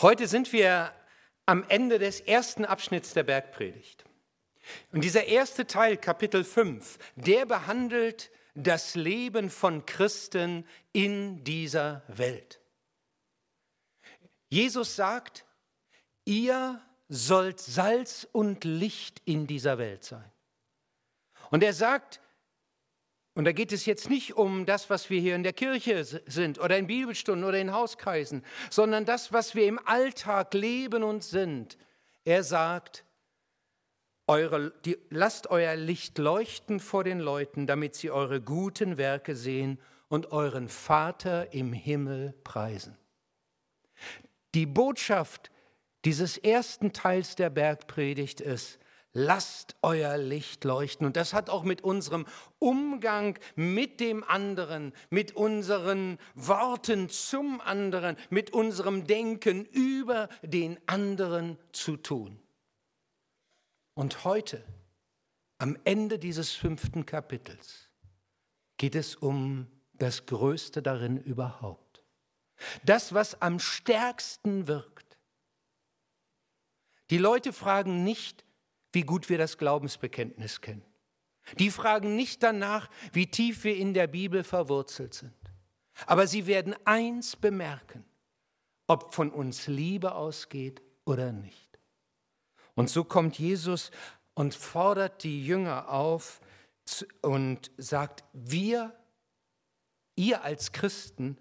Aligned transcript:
Heute 0.00 0.26
sind 0.26 0.52
wir 0.52 0.92
am 1.46 1.64
Ende 1.68 1.98
des 1.98 2.20
ersten 2.20 2.64
Abschnitts 2.64 3.12
der 3.14 3.22
Bergpredigt. 3.22 4.04
Und 4.92 5.04
dieser 5.04 5.24
erste 5.24 5.66
Teil, 5.66 5.96
Kapitel 5.96 6.42
5, 6.42 6.98
der 7.16 7.46
behandelt 7.46 8.30
das 8.54 8.94
Leben 8.94 9.50
von 9.50 9.84
Christen 9.86 10.66
in 10.92 11.44
dieser 11.44 12.02
Welt. 12.08 12.60
Jesus 14.48 14.96
sagt, 14.96 15.44
ihr 16.24 16.80
sollt 17.08 17.60
Salz 17.60 18.26
und 18.32 18.64
Licht 18.64 19.20
in 19.24 19.46
dieser 19.46 19.78
Welt 19.78 20.04
sein. 20.04 20.30
Und 21.50 21.62
er 21.62 21.72
sagt, 21.72 22.20
und 23.34 23.44
da 23.44 23.52
geht 23.52 23.72
es 23.72 23.84
jetzt 23.84 24.08
nicht 24.08 24.36
um 24.36 24.64
das, 24.64 24.90
was 24.90 25.10
wir 25.10 25.20
hier 25.20 25.34
in 25.34 25.42
der 25.42 25.52
Kirche 25.52 26.04
sind 26.04 26.60
oder 26.60 26.78
in 26.78 26.86
Bibelstunden 26.86 27.44
oder 27.44 27.58
in 27.58 27.72
Hauskreisen, 27.72 28.44
sondern 28.70 29.04
das, 29.04 29.32
was 29.32 29.54
wir 29.56 29.66
im 29.66 29.80
Alltag 29.84 30.54
leben 30.54 31.02
und 31.02 31.24
sind. 31.24 31.76
Er 32.24 32.44
sagt, 32.44 33.04
eure, 34.28 34.72
die, 34.84 34.96
lasst 35.10 35.48
euer 35.48 35.74
Licht 35.74 36.16
leuchten 36.18 36.78
vor 36.78 37.02
den 37.02 37.18
Leuten, 37.18 37.66
damit 37.66 37.96
sie 37.96 38.10
eure 38.10 38.40
guten 38.40 38.96
Werke 38.98 39.34
sehen 39.34 39.80
und 40.08 40.30
euren 40.30 40.68
Vater 40.68 41.52
im 41.52 41.72
Himmel 41.72 42.34
preisen. 42.44 42.96
Die 44.54 44.66
Botschaft 44.66 45.50
dieses 46.04 46.38
ersten 46.38 46.92
Teils 46.92 47.34
der 47.34 47.50
Bergpredigt 47.50 48.40
ist, 48.40 48.78
lasst 49.14 49.76
euer 49.80 50.18
Licht 50.18 50.64
leuchten. 50.64 51.06
Und 51.06 51.16
das 51.16 51.32
hat 51.32 51.48
auch 51.48 51.62
mit 51.62 51.82
unserem 51.82 52.26
Umgang 52.58 53.38
mit 53.54 54.00
dem 54.00 54.22
anderen, 54.24 54.92
mit 55.08 55.34
unseren 55.36 56.18
Worten 56.34 57.08
zum 57.08 57.60
anderen, 57.60 58.16
mit 58.28 58.52
unserem 58.52 59.06
Denken 59.06 59.64
über 59.64 60.28
den 60.42 60.78
anderen 60.86 61.56
zu 61.72 61.96
tun. 61.96 62.38
Und 63.94 64.24
heute, 64.24 64.62
am 65.58 65.78
Ende 65.84 66.18
dieses 66.18 66.52
fünften 66.52 67.06
Kapitels, 67.06 67.88
geht 68.76 68.96
es 68.96 69.14
um 69.14 69.68
das 69.92 70.26
Größte 70.26 70.82
darin 70.82 71.16
überhaupt. 71.16 72.02
Das, 72.84 73.14
was 73.14 73.40
am 73.40 73.60
stärksten 73.60 74.66
wirkt. 74.66 75.18
Die 77.10 77.18
Leute 77.18 77.52
fragen 77.52 78.02
nicht, 78.02 78.43
wie 78.94 79.02
gut 79.02 79.28
wir 79.28 79.38
das 79.38 79.58
Glaubensbekenntnis 79.58 80.60
kennen. 80.60 80.84
Die 81.58 81.70
fragen 81.70 82.16
nicht 82.16 82.42
danach, 82.42 82.88
wie 83.12 83.26
tief 83.26 83.64
wir 83.64 83.76
in 83.76 83.92
der 83.92 84.06
Bibel 84.06 84.44
verwurzelt 84.44 85.14
sind. 85.14 85.34
Aber 86.06 86.26
sie 86.26 86.46
werden 86.46 86.74
eins 86.84 87.36
bemerken, 87.36 88.04
ob 88.86 89.14
von 89.14 89.30
uns 89.30 89.66
Liebe 89.66 90.14
ausgeht 90.14 90.82
oder 91.04 91.32
nicht. 91.32 91.78
Und 92.74 92.90
so 92.90 93.04
kommt 93.04 93.38
Jesus 93.38 93.90
und 94.34 94.54
fordert 94.54 95.22
die 95.22 95.46
Jünger 95.46 95.88
auf 95.90 96.40
und 97.22 97.70
sagt, 97.76 98.24
wir, 98.32 98.92
ihr 100.16 100.42
als 100.42 100.72
Christen, 100.72 101.38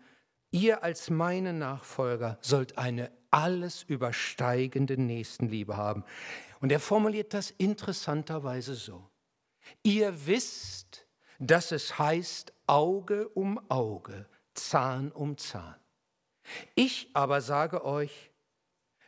ihr 0.51 0.83
als 0.83 1.09
meine 1.09 1.53
Nachfolger 1.53 2.37
sollt 2.41 2.77
eine 2.77 3.11
alles 3.31 3.81
übersteigende 3.83 4.95
Nächstenliebe 5.01 5.75
haben. 5.75 6.03
Und 6.63 6.71
er 6.71 6.79
formuliert 6.79 7.33
das 7.33 7.51
interessanterweise 7.51 8.73
so. 8.73 9.09
Ihr 9.83 10.25
wisst, 10.25 11.05
dass 11.37 11.73
es 11.73 11.99
heißt 11.99 12.53
Auge 12.67 13.27
um 13.27 13.59
Auge, 13.69 14.29
Zahn 14.53 15.11
um 15.11 15.37
Zahn. 15.37 15.75
Ich 16.73 17.09
aber 17.13 17.41
sage 17.41 17.83
euch, 17.83 18.31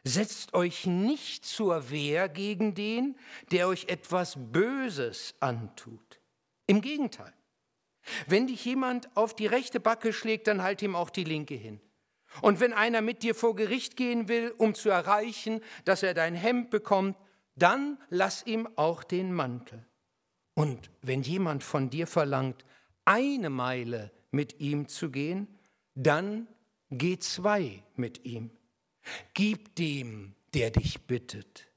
setzt 0.03 0.53
euch 0.53 0.85
nicht 0.85 1.45
zur 1.45 1.89
Wehr 1.91 2.27
gegen 2.27 2.75
den, 2.75 3.17
der 3.51 3.69
euch 3.69 3.85
etwas 3.87 4.35
Böses 4.37 5.33
antut. 5.39 6.19
Im 6.67 6.81
Gegenteil. 6.81 7.33
Wenn 8.27 8.47
dich 8.47 8.65
jemand 8.65 9.15
auf 9.15 9.33
die 9.33 9.47
rechte 9.47 9.79
Backe 9.79 10.11
schlägt, 10.11 10.47
dann 10.47 10.61
halt 10.61 10.81
ihm 10.81 10.93
auch 10.93 11.09
die 11.09 11.23
linke 11.23 11.55
hin. 11.55 11.79
Und 12.41 12.59
wenn 12.59 12.73
einer 12.73 12.99
mit 12.99 13.23
dir 13.23 13.33
vor 13.33 13.55
Gericht 13.55 13.95
gehen 13.95 14.27
will, 14.27 14.53
um 14.57 14.75
zu 14.75 14.89
erreichen, 14.89 15.61
dass 15.85 16.03
er 16.03 16.13
dein 16.13 16.35
Hemd 16.35 16.69
bekommt, 16.69 17.15
dann 17.55 17.97
lass 18.09 18.45
ihm 18.45 18.67
auch 18.75 19.03
den 19.03 19.33
Mantel. 19.33 19.85
Und 20.53 20.89
wenn 21.01 21.21
jemand 21.21 21.63
von 21.63 21.89
dir 21.89 22.07
verlangt, 22.07 22.65
eine 23.05 23.49
Meile 23.49 24.11
mit 24.31 24.59
ihm 24.59 24.87
zu 24.87 25.11
gehen, 25.11 25.47
dann 25.93 26.47
geh 26.89 27.19
zwei 27.19 27.83
mit 27.95 28.25
ihm. 28.25 28.51
Gib 29.33 29.75
dem, 29.75 30.35
der 30.53 30.71
dich 30.71 31.01
bittet. 31.01 31.67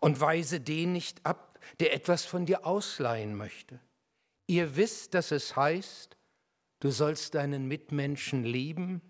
Und 0.00 0.20
weise 0.20 0.60
den 0.60 0.92
nicht 0.92 1.24
ab, 1.24 1.58
der 1.80 1.92
etwas 1.92 2.24
von 2.24 2.46
dir 2.46 2.66
ausleihen 2.66 3.34
möchte. 3.34 3.80
Ihr 4.46 4.76
wisst, 4.76 5.14
dass 5.14 5.30
es 5.30 5.56
heißt, 5.56 6.16
du 6.80 6.90
sollst 6.90 7.34
deinen 7.34 7.66
Mitmenschen 7.66 8.44
lieben 8.44 9.02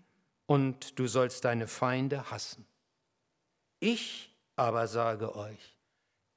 und 0.45 0.99
du 0.99 1.07
sollst 1.07 1.45
deine 1.45 1.67
Feinde 1.67 2.31
hassen. 2.31 2.65
Ich 3.79 4.28
aber 4.59 4.87
sage 4.87 5.35
euch, 5.35 5.77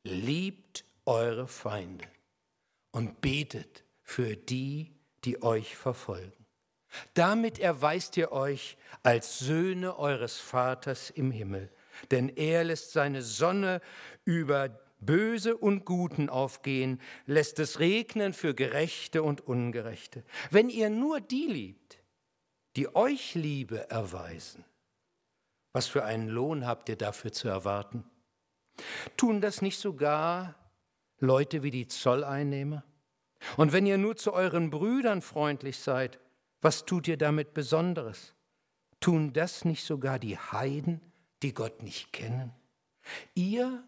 liebt 0.04 0.84
eure 1.06 1.48
Feinde 1.48 2.06
und 2.92 3.20
betet 3.20 3.84
für 4.02 4.36
die, 4.36 4.94
die 5.24 5.42
euch 5.42 5.76
verfolgen. 5.76 6.46
Damit 7.14 7.58
erweist 7.58 8.16
ihr 8.16 8.30
euch 8.30 8.76
als 9.02 9.40
Söhne 9.40 9.98
eures 9.98 10.38
Vaters 10.38 11.10
im 11.10 11.32
Himmel, 11.32 11.68
denn 12.12 12.28
er 12.28 12.62
lässt 12.62 12.92
seine 12.92 13.22
Sonne 13.22 13.80
über 14.24 14.68
Böse 15.00 15.56
und 15.56 15.84
Guten 15.84 16.28
aufgehen, 16.28 17.00
lässt 17.26 17.58
es 17.58 17.80
regnen 17.80 18.34
für 18.34 18.54
Gerechte 18.54 19.24
und 19.24 19.40
Ungerechte. 19.40 20.22
Wenn 20.50 20.68
ihr 20.68 20.90
nur 20.90 21.20
die 21.20 21.46
liebt, 21.46 21.98
die 22.76 22.94
euch 22.94 23.34
Liebe 23.34 23.90
erweisen, 23.90 24.64
was 25.72 25.86
für 25.86 26.04
einen 26.04 26.28
Lohn 26.28 26.66
habt 26.66 26.88
ihr 26.88 26.96
dafür 26.96 27.32
zu 27.32 27.48
erwarten? 27.48 28.04
Tun 29.16 29.40
das 29.40 29.62
nicht 29.62 29.78
sogar 29.78 30.54
Leute 31.18 31.62
wie 31.62 31.70
die 31.70 31.88
Zolleinnehmer? 31.88 32.84
Und 33.56 33.72
wenn 33.72 33.86
ihr 33.86 33.98
nur 33.98 34.16
zu 34.16 34.32
euren 34.32 34.70
Brüdern 34.70 35.22
freundlich 35.22 35.78
seid, 35.78 36.18
was 36.60 36.84
tut 36.84 37.08
ihr 37.08 37.16
damit 37.16 37.54
Besonderes? 37.54 38.34
Tun 39.00 39.32
das 39.32 39.64
nicht 39.64 39.84
sogar 39.84 40.18
die 40.18 40.38
Heiden, 40.38 41.00
die 41.42 41.52
Gott 41.52 41.82
nicht 41.82 42.12
kennen? 42.12 42.52
Ihr 43.34 43.82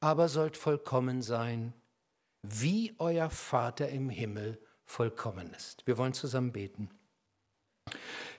aber 0.00 0.28
sollt 0.28 0.56
vollkommen 0.56 1.20
sein, 1.20 1.74
wie 2.42 2.94
euer 2.98 3.28
Vater 3.28 3.88
im 3.88 4.08
Himmel 4.08 4.58
vollkommen 4.84 5.52
ist. 5.52 5.86
Wir 5.86 5.98
wollen 5.98 6.12
zusammen 6.12 6.52
beten. 6.52 6.90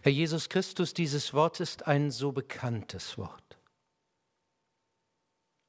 Herr 0.02 0.12
Jesus 0.12 0.50
Christus, 0.50 0.94
dieses 0.94 1.34
Wort 1.34 1.59
ist 1.59 1.88
ein 1.88 2.12
so 2.12 2.31
bekanntes 2.31 3.18
Wort. 3.18 3.47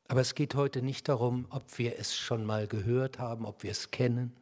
Aber 0.08 0.22
es 0.22 0.34
geht 0.34 0.54
heute 0.54 0.80
nicht 0.80 1.08
darum, 1.08 1.46
ob 1.50 1.78
wir 1.78 1.98
es 1.98 2.16
schon 2.16 2.44
mal 2.44 2.66
gehört 2.66 3.18
haben, 3.18 3.44
ob 3.44 3.62
wir 3.62 3.70
es 3.70 3.90
kennen, 3.90 4.34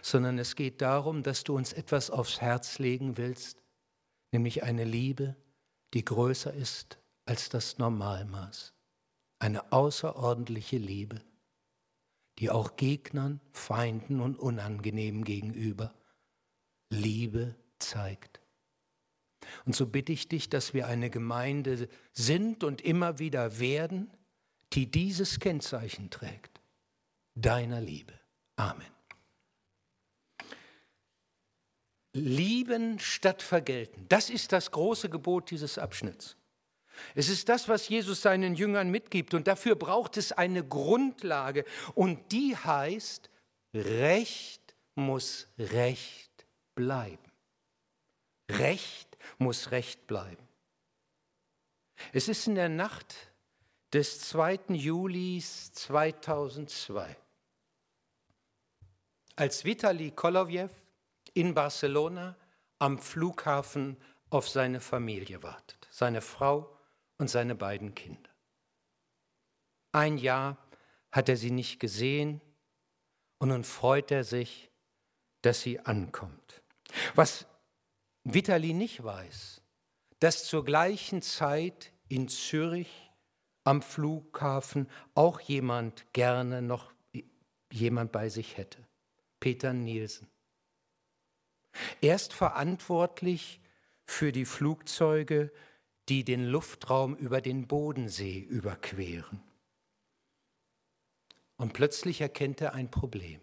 sondern 0.00 0.38
es 0.38 0.56
geht 0.56 0.80
darum, 0.80 1.22
dass 1.22 1.44
du 1.44 1.54
uns 1.54 1.74
etwas 1.74 2.10
aufs 2.10 2.40
Herz 2.40 2.78
legen 2.78 3.18
willst, 3.18 3.62
nämlich 4.32 4.62
eine 4.62 4.84
Liebe, 4.84 5.36
die 5.92 6.04
größer 6.04 6.52
ist 6.52 6.98
als 7.26 7.50
das 7.50 7.78
Normalmaß. 7.78 8.72
Eine 9.38 9.70
außerordentliche 9.70 10.78
Liebe, 10.78 11.20
die 12.38 12.50
auch 12.50 12.76
Gegnern, 12.76 13.40
Feinden 13.52 14.20
und 14.20 14.38
Unangenehmen 14.38 15.24
gegenüber 15.24 15.94
Liebe 16.88 17.54
zeigt. 17.78 18.40
Und 19.66 19.76
so 19.76 19.86
bitte 19.86 20.12
ich 20.12 20.28
dich, 20.28 20.48
dass 20.48 20.72
wir 20.72 20.86
eine 20.86 21.10
Gemeinde 21.10 21.88
sind 22.12 22.64
und 22.64 22.80
immer 22.80 23.18
wieder 23.18 23.58
werden, 23.58 24.10
die 24.74 24.90
dieses 24.90 25.38
Kennzeichen 25.38 26.10
trägt, 26.10 26.60
deiner 27.34 27.80
Liebe. 27.80 28.12
Amen. 28.56 28.86
Lieben 32.12 32.98
statt 33.00 33.42
vergelten, 33.42 34.06
das 34.08 34.30
ist 34.30 34.52
das 34.52 34.70
große 34.70 35.10
Gebot 35.10 35.50
dieses 35.50 35.78
Abschnitts. 35.78 36.36
Es 37.16 37.28
ist 37.28 37.48
das, 37.48 37.68
was 37.68 37.88
Jesus 37.88 38.22
seinen 38.22 38.54
Jüngern 38.54 38.88
mitgibt 38.88 39.34
und 39.34 39.48
dafür 39.48 39.74
braucht 39.74 40.16
es 40.16 40.30
eine 40.30 40.64
Grundlage 40.64 41.64
und 41.94 42.30
die 42.30 42.56
heißt, 42.56 43.30
Recht 43.74 44.76
muss 44.94 45.48
Recht 45.58 46.46
bleiben. 46.76 47.32
Recht 48.48 49.18
muss 49.38 49.72
Recht 49.72 50.06
bleiben. 50.06 50.48
Es 52.12 52.28
ist 52.28 52.46
in 52.46 52.54
der 52.54 52.68
Nacht 52.68 53.16
des 53.94 54.18
2. 54.18 54.58
Julis 54.70 55.72
2002, 55.72 57.16
als 59.36 59.64
Vitali 59.64 60.10
Kolovjew 60.10 60.68
in 61.34 61.54
Barcelona 61.54 62.36
am 62.80 62.98
Flughafen 62.98 63.96
auf 64.30 64.48
seine 64.48 64.80
Familie 64.80 65.44
wartet. 65.44 65.86
seine 65.92 66.22
Frau 66.22 66.76
und 67.18 67.30
seine 67.30 67.54
beiden 67.54 67.94
Kinder. 67.94 68.30
Ein 69.92 70.18
Jahr 70.18 70.58
hat 71.12 71.28
er 71.28 71.36
sie 71.36 71.52
nicht 71.52 71.78
gesehen 71.78 72.40
und 73.38 73.50
nun 73.50 73.62
freut 73.62 74.10
er 74.10 74.24
sich, 74.24 74.72
dass 75.42 75.60
sie 75.60 75.78
ankommt. 75.78 76.62
Was 77.14 77.46
Vitali 78.24 78.72
nicht 78.72 79.04
weiß, 79.04 79.62
dass 80.18 80.46
zur 80.46 80.64
gleichen 80.64 81.22
Zeit 81.22 81.92
in 82.08 82.26
Zürich 82.26 83.03
am 83.64 83.82
Flughafen 83.82 84.88
auch 85.14 85.40
jemand 85.40 86.12
gerne 86.12 86.62
noch 86.62 86.92
jemand 87.72 88.12
bei 88.12 88.28
sich 88.28 88.56
hätte. 88.56 88.86
Peter 89.40 89.72
Nielsen. 89.72 90.28
Er 92.00 92.14
ist 92.14 92.32
verantwortlich 92.32 93.60
für 94.04 94.30
die 94.30 94.44
Flugzeuge, 94.44 95.50
die 96.08 96.24
den 96.24 96.44
Luftraum 96.44 97.16
über 97.16 97.40
den 97.40 97.66
Bodensee 97.66 98.38
überqueren. 98.38 99.42
Und 101.56 101.72
plötzlich 101.72 102.20
erkennt 102.20 102.60
er 102.60 102.74
ein 102.74 102.90
Problem. 102.90 103.40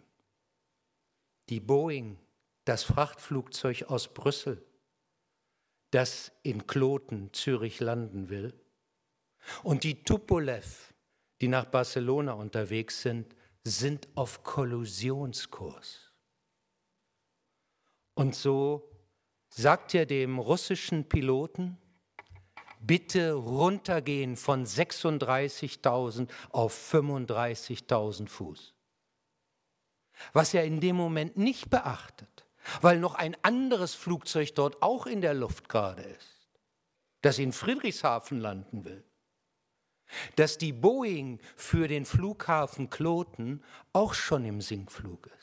Die 1.50 1.60
Boeing, 1.60 2.18
das 2.66 2.84
Frachtflugzeug 2.84 3.84
aus 3.84 4.14
Brüssel, 4.14 4.64
das 5.90 6.32
in 6.44 6.68
Kloten, 6.68 7.34
Zürich 7.34 7.80
landen 7.80 8.30
will, 8.30 8.54
und 9.64 9.84
die 9.84 10.04
Tupolev, 10.04 10.94
die 11.42 11.48
nach 11.48 11.66
Barcelona 11.66 12.34
unterwegs 12.34 13.02
sind, 13.02 13.36
sind 13.64 14.08
auf 14.16 14.44
Kollusionskurs. 14.44 16.12
Und 18.14 18.36
so 18.36 18.90
sagt 19.50 19.96
er 19.96 20.06
dem 20.06 20.40
russischen 20.40 21.08
Piloten, 21.08 21.78
bitte 22.80 23.34
runtergehen 23.34 24.36
von 24.36 24.66
36.000 24.66 26.30
auf 26.50 26.94
35.000 26.94 28.28
Fuß. 28.28 28.74
Was 30.34 30.54
er 30.54 30.66
in 30.66 30.80
dem 30.80 30.96
Moment 30.96 31.38
nicht 31.38 31.70
beachtet, 31.70 32.46
weil 32.82 33.00
noch 33.00 33.16
ein 33.16 33.36
anderes 33.44 33.96
Flugzeug 33.96 34.54
dort 34.56 34.82
auch 34.82 35.06
in 35.06 35.22
der 35.22 35.34
Luft 35.34 35.70
gerade 35.70 36.04
ist, 36.04 36.50
das 37.22 37.40
in 37.40 37.54
Friedrichshafen 37.54 38.40
landen 38.40 38.86
will, 38.86 39.04
dass 40.36 40.58
die 40.58 40.74
Boeing 40.74 41.40
für 41.56 41.88
den 41.88 42.06
Flughafen 42.06 42.90
Kloten 42.90 43.64
auch 43.94 44.14
schon 44.14 44.46
im 44.46 44.62
Sinkflug 44.62 45.28
ist. 45.28 45.42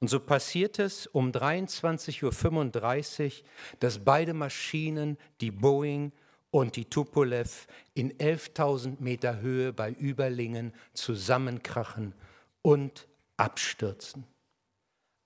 Und 0.00 0.08
so 0.08 0.18
passiert 0.18 0.80
es 0.80 1.06
um 1.06 1.30
23.35 1.30 3.24
Uhr, 3.24 3.48
dass 3.78 4.04
beide 4.04 4.34
Maschinen, 4.34 5.16
die 5.40 5.52
Boeing 5.52 6.10
und 6.50 6.74
die 6.74 6.86
Tupolev, 6.86 7.68
in 7.94 8.12
11.000 8.18 8.96
Meter 8.98 9.40
Höhe 9.40 9.72
bei 9.72 9.92
Überlingen 9.92 10.72
zusammenkrachen 10.92 12.14
und 12.62 13.06
abstürzen. 13.36 14.26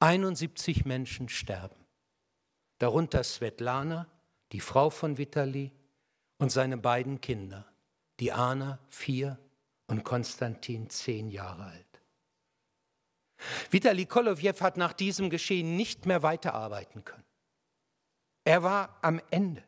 71 0.01 0.85
Menschen 0.85 1.31
sterben, 1.31 1.87
darunter 2.79 3.25
Svetlana, 3.25 4.07
die 4.53 4.61
Frau 4.61 4.91
von 4.91 5.17
Vitali, 5.17 5.73
und 6.39 6.51
seine 6.51 6.77
beiden 6.77 7.21
Kinder, 7.21 7.67
die 8.21 8.33
Anna, 8.33 8.79
vier, 8.89 9.39
und 9.87 10.05
Konstantin, 10.05 10.91
zehn 10.91 11.31
Jahre 11.31 11.65
alt. 11.65 11.87
Vitali 13.71 14.07
Kolowjew 14.07 14.61
hat 14.61 14.77
nach 14.77 14.93
diesem 14.93 15.31
Geschehen 15.31 15.77
nicht 15.77 16.07
mehr 16.07 16.23
weiterarbeiten 16.23 17.05
können. 17.05 17.25
Er 18.45 18.63
war 18.63 18.99
am 19.03 19.21
Ende. 19.31 19.63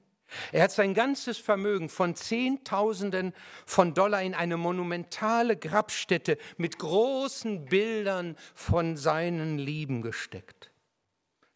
Er 0.52 0.64
hat 0.64 0.72
sein 0.72 0.92
ganzes 0.92 1.38
Vermögen 1.38 1.88
von 1.88 2.14
Zehntausenden 2.14 3.32
von 3.64 3.94
Dollar 3.94 4.22
in 4.22 4.34
eine 4.34 4.56
monumentale 4.56 5.56
Grabstätte 5.56 6.36
mit 6.58 6.78
großen 6.78 7.64
Bildern 7.64 8.36
von 8.54 8.96
seinen 8.96 9.58
Lieben 9.58 10.02
gesteckt. 10.02 10.67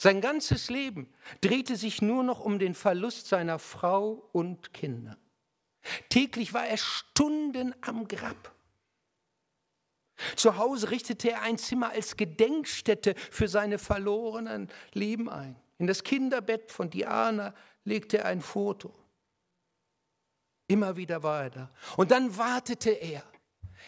Sein 0.03 0.21
ganzes 0.21 0.69
Leben 0.69 1.07
drehte 1.43 1.77
sich 1.77 2.03
nur 2.03 2.25
noch 2.25 2.41
um 2.41 2.59
den 2.59 2.75
Verlust 2.75 3.29
seiner 3.29 3.61
Frau 3.61 4.29
und 4.33 4.75
Kinder. 4.75 5.17
Täglich 6.09 6.53
war 6.53 6.67
er 6.67 6.77
Stunden 6.77 7.73
am 7.83 8.09
Grab. 8.09 8.53
Zu 10.35 10.57
Hause 10.57 10.91
richtete 10.91 11.31
er 11.31 11.43
ein 11.43 11.57
Zimmer 11.57 11.91
als 11.91 12.17
Gedenkstätte 12.17 13.15
für 13.31 13.47
seine 13.47 13.79
verlorenen 13.79 14.73
Leben 14.93 15.31
ein. 15.31 15.55
In 15.79 15.87
das 15.87 16.03
Kinderbett 16.03 16.73
von 16.73 16.91
Diana 16.91 17.55
legte 17.85 18.19
er 18.19 18.25
ein 18.25 18.41
Foto. 18.41 18.93
Immer 20.67 20.97
wieder 20.97 21.23
war 21.23 21.45
er 21.45 21.51
da. 21.51 21.71
Und 21.97 22.11
dann 22.11 22.37
wartete 22.37 22.91
er. 22.91 23.23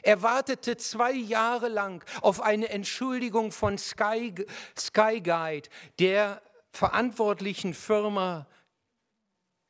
Er 0.03 0.23
wartete 0.23 0.77
zwei 0.77 1.13
Jahre 1.13 1.69
lang 1.69 2.05
auf 2.23 2.41
eine 2.41 2.69
Entschuldigung 2.69 3.53
von 3.53 3.79
Sky, 3.79 4.35
Sky 4.77 5.21
Guide, 5.21 5.69
der 5.99 6.43
verantwortlichen 6.73 7.75
Firma, 7.75 8.47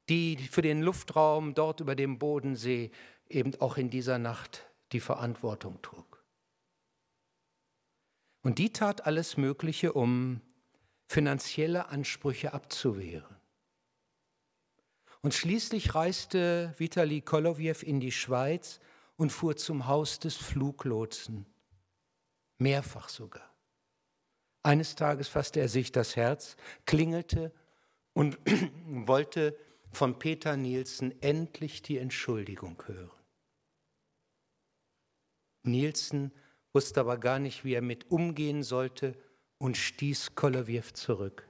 die 0.08 0.36
für 0.36 0.62
den 0.62 0.82
Luftraum 0.82 1.54
dort 1.54 1.80
über 1.80 1.94
dem 1.94 2.18
Bodensee 2.18 2.90
eben 3.28 3.54
auch 3.60 3.76
in 3.76 3.90
dieser 3.90 4.18
Nacht 4.18 4.66
die 4.92 5.00
Verantwortung 5.00 5.80
trug. 5.82 6.22
Und 8.42 8.58
die 8.58 8.72
tat 8.72 9.06
alles 9.06 9.36
Mögliche, 9.36 9.94
um 9.94 10.40
finanzielle 11.06 11.88
Ansprüche 11.88 12.52
abzuwehren. 12.52 13.36
Und 15.22 15.32
schließlich 15.32 15.94
reiste 15.94 16.74
Vitali 16.76 17.22
Kolowjew 17.22 17.82
in 17.82 18.00
die 18.00 18.12
Schweiz 18.12 18.80
und 19.16 19.30
fuhr 19.30 19.56
zum 19.56 19.86
Haus 19.86 20.18
des 20.18 20.36
Fluglotsen, 20.36 21.46
mehrfach 22.58 23.08
sogar. 23.08 23.54
Eines 24.62 24.94
Tages 24.94 25.28
fasste 25.28 25.60
er 25.60 25.68
sich 25.68 25.92
das 25.92 26.16
Herz, 26.16 26.56
klingelte 26.86 27.52
und 28.14 28.38
wollte 28.86 29.56
von 29.92 30.18
Peter 30.18 30.56
Nielsen 30.56 31.20
endlich 31.22 31.82
die 31.82 31.98
Entschuldigung 31.98 32.82
hören. 32.86 33.10
Nielsen 35.62 36.32
wusste 36.72 37.00
aber 37.00 37.18
gar 37.18 37.38
nicht, 37.38 37.64
wie 37.64 37.74
er 37.74 37.82
mit 37.82 38.10
umgehen 38.10 38.62
sollte 38.62 39.16
und 39.58 39.76
stieß 39.76 40.34
Kolowjew 40.34 40.92
zurück. 40.92 41.48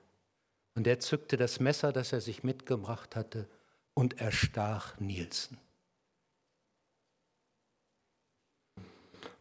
Und 0.75 0.87
er 0.87 1.01
zückte 1.01 1.37
das 1.37 1.61
Messer, 1.61 1.93
das 1.93 2.13
er 2.13 2.21
sich 2.21 2.43
mitgebracht 2.43 3.17
hatte, 3.17 3.49
und 3.95 4.21
erstach 4.21 4.99
Nielsen. 4.99 5.59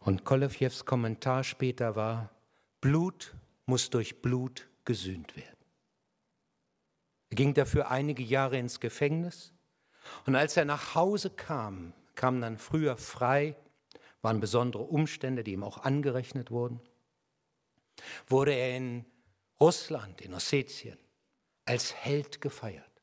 Und 0.04 0.24
Kolowjews 0.24 0.84
Kommentar 0.84 1.44
später 1.44 1.96
war, 1.96 2.30
Blut 2.80 3.34
muss 3.66 3.90
durch 3.90 4.20
Blut 4.20 4.68
gesühnt 4.84 5.36
werden. 5.36 5.48
Er 7.30 7.36
ging 7.36 7.54
dafür 7.54 7.90
einige 7.90 8.22
Jahre 8.22 8.58
ins 8.58 8.80
Gefängnis 8.80 9.52
und 10.26 10.36
als 10.36 10.56
er 10.56 10.66
nach 10.66 10.94
Hause 10.94 11.30
kam, 11.30 11.94
kam 12.14 12.40
dann 12.40 12.58
früher 12.58 12.96
frei 12.96 13.56
waren 14.24 14.40
besondere 14.40 14.82
Umstände, 14.82 15.44
die 15.44 15.52
ihm 15.52 15.62
auch 15.62 15.84
angerechnet 15.84 16.50
wurden, 16.50 16.80
wurde 18.26 18.52
er 18.52 18.76
in 18.76 19.04
Russland, 19.60 20.22
in 20.22 20.32
Ossetien, 20.32 20.98
als 21.66 21.94
Held 21.94 22.40
gefeiert. 22.40 22.93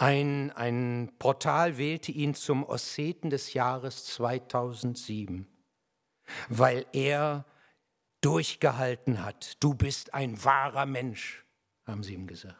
Ein, 0.00 0.50
ein 0.52 1.12
Portal 1.18 1.76
wählte 1.76 2.10
ihn 2.10 2.32
zum 2.32 2.64
Osseten 2.64 3.28
des 3.28 3.52
Jahres 3.52 4.06
2007, 4.06 5.46
weil 6.48 6.86
er 6.94 7.44
durchgehalten 8.22 9.22
hat. 9.22 9.62
Du 9.62 9.74
bist 9.74 10.14
ein 10.14 10.42
wahrer 10.42 10.86
Mensch, 10.86 11.44
haben 11.84 12.02
sie 12.02 12.14
ihm 12.14 12.26
gesagt. 12.26 12.56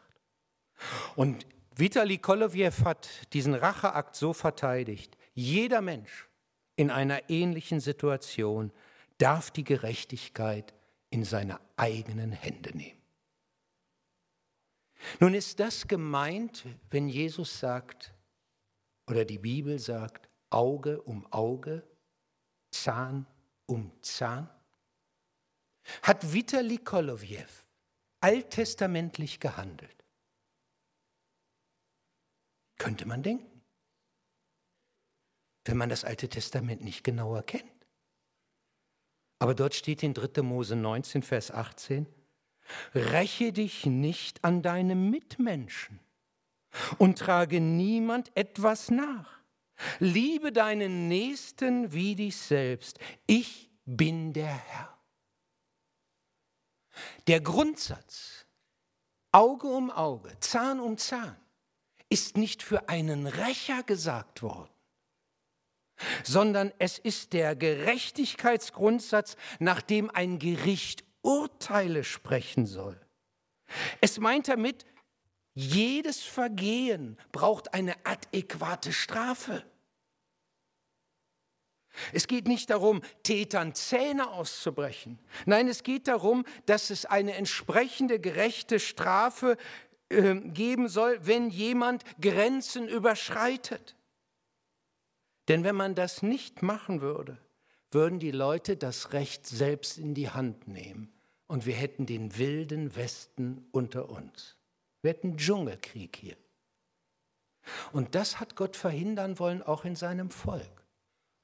Und 1.15 1.47
Vitali 1.75 2.19
Kolowjew 2.19 2.85
hat 2.85 3.09
diesen 3.33 3.55
Racheakt 3.55 4.15
so 4.15 4.33
verteidigt. 4.33 5.17
Jeder 5.33 5.81
Mensch 5.81 6.29
in 6.75 6.91
einer 6.91 7.27
ähnlichen 7.27 7.79
Situation 7.79 8.71
darf 9.17 9.49
die 9.49 9.63
Gerechtigkeit 9.63 10.75
in 11.09 11.23
seine 11.23 11.59
eigenen 11.75 12.33
Hände 12.33 12.77
nehmen. 12.77 13.00
Nun 15.19 15.33
ist 15.33 15.59
das 15.59 15.87
gemeint, 15.87 16.65
wenn 16.89 17.07
Jesus 17.07 17.59
sagt 17.59 18.13
oder 19.07 19.25
die 19.25 19.39
Bibel 19.39 19.79
sagt, 19.79 20.29
Auge 20.49 21.01
um 21.01 21.25
Auge, 21.31 21.83
Zahn 22.71 23.25
um 23.65 23.91
Zahn? 24.01 24.49
Hat 26.03 26.33
Vitali 26.33 26.77
Kolowjew 26.77 27.49
alttestamentlich 28.19 29.39
gehandelt? 29.39 29.95
Könnte 32.77 33.07
man 33.07 33.23
denken 33.23 33.51
wenn 35.65 35.77
man 35.77 35.89
das 35.89 36.03
Alte 36.03 36.27
Testament 36.27 36.81
nicht 36.81 37.03
genauer 37.03 37.43
kennt. 37.43 37.63
Aber 39.39 39.55
dort 39.55 39.73
steht 39.73 40.03
in 40.03 40.13
3. 40.13 40.41
Mose 40.41 40.75
19, 40.75 41.23
Vers 41.23 41.51
18, 41.51 42.07
räche 42.93 43.53
dich 43.53 43.85
nicht 43.85 44.43
an 44.43 44.61
deinem 44.61 45.09
Mitmenschen, 45.09 45.99
und 46.97 47.19
trage 47.19 47.59
niemand 47.59 48.35
etwas 48.35 48.89
nach. 48.91 49.41
Liebe 49.99 50.51
deinen 50.51 51.07
Nächsten 51.07 51.91
wie 51.91 52.15
dich 52.15 52.37
selbst. 52.37 52.99
Ich 53.25 53.69
bin 53.85 54.33
der 54.33 54.53
Herr. 54.53 54.97
Der 57.27 57.41
Grundsatz 57.41 58.45
Auge 59.31 59.67
um 59.67 59.89
Auge, 59.89 60.37
Zahn 60.39 60.79
um 60.79 60.97
Zahn 60.97 61.37
ist 62.09 62.35
nicht 62.35 62.61
für 62.61 62.89
einen 62.89 63.25
Rächer 63.27 63.83
gesagt 63.83 64.43
worden, 64.43 64.73
sondern 66.23 66.73
es 66.77 66.99
ist 66.99 67.31
der 67.31 67.55
Gerechtigkeitsgrundsatz, 67.55 69.37
nach 69.59 69.81
dem 69.81 70.09
ein 70.11 70.37
Gericht 70.37 71.05
Urteile 71.21 72.03
sprechen 72.03 72.65
soll. 72.65 72.99
Es 74.01 74.19
meint 74.19 74.47
damit, 74.47 74.85
jedes 75.53 76.21
Vergehen 76.21 77.17
braucht 77.31 77.73
eine 77.73 77.95
adäquate 78.05 78.93
Strafe. 78.93 79.63
Es 82.13 82.27
geht 82.27 82.47
nicht 82.47 82.69
darum, 82.69 83.01
Tätern 83.23 83.75
Zähne 83.75 84.29
auszubrechen. 84.29 85.19
Nein, 85.45 85.67
es 85.67 85.83
geht 85.83 86.07
darum, 86.07 86.45
dass 86.65 86.89
es 86.89 87.05
eine 87.05 87.35
entsprechende 87.35 88.19
gerechte 88.19 88.79
Strafe 88.79 89.57
äh, 90.09 90.35
geben 90.35 90.87
soll, 90.87 91.19
wenn 91.25 91.49
jemand 91.49 92.03
Grenzen 92.21 92.87
überschreitet. 92.87 93.95
Denn 95.49 95.65
wenn 95.65 95.75
man 95.75 95.95
das 95.95 96.21
nicht 96.21 96.61
machen 96.61 97.01
würde, 97.01 97.37
würden 97.91 98.19
die 98.19 98.31
Leute 98.31 98.77
das 98.77 99.13
Recht 99.13 99.45
selbst 99.45 99.97
in 99.97 100.13
die 100.13 100.29
Hand 100.29 100.67
nehmen 100.67 101.11
und 101.47 101.65
wir 101.65 101.75
hätten 101.75 102.05
den 102.05 102.37
wilden 102.37 102.95
Westen 102.95 103.67
unter 103.71 104.09
uns. 104.09 104.57
Wir 105.01 105.11
hätten 105.11 105.37
Dschungelkrieg 105.37 106.15
hier. 106.15 106.37
Und 107.91 108.15
das 108.15 108.39
hat 108.39 108.55
Gott 108.55 108.75
verhindern 108.75 109.37
wollen, 109.37 109.61
auch 109.61 109.85
in 109.85 109.95
seinem 109.95 110.31
Volk. 110.31 110.85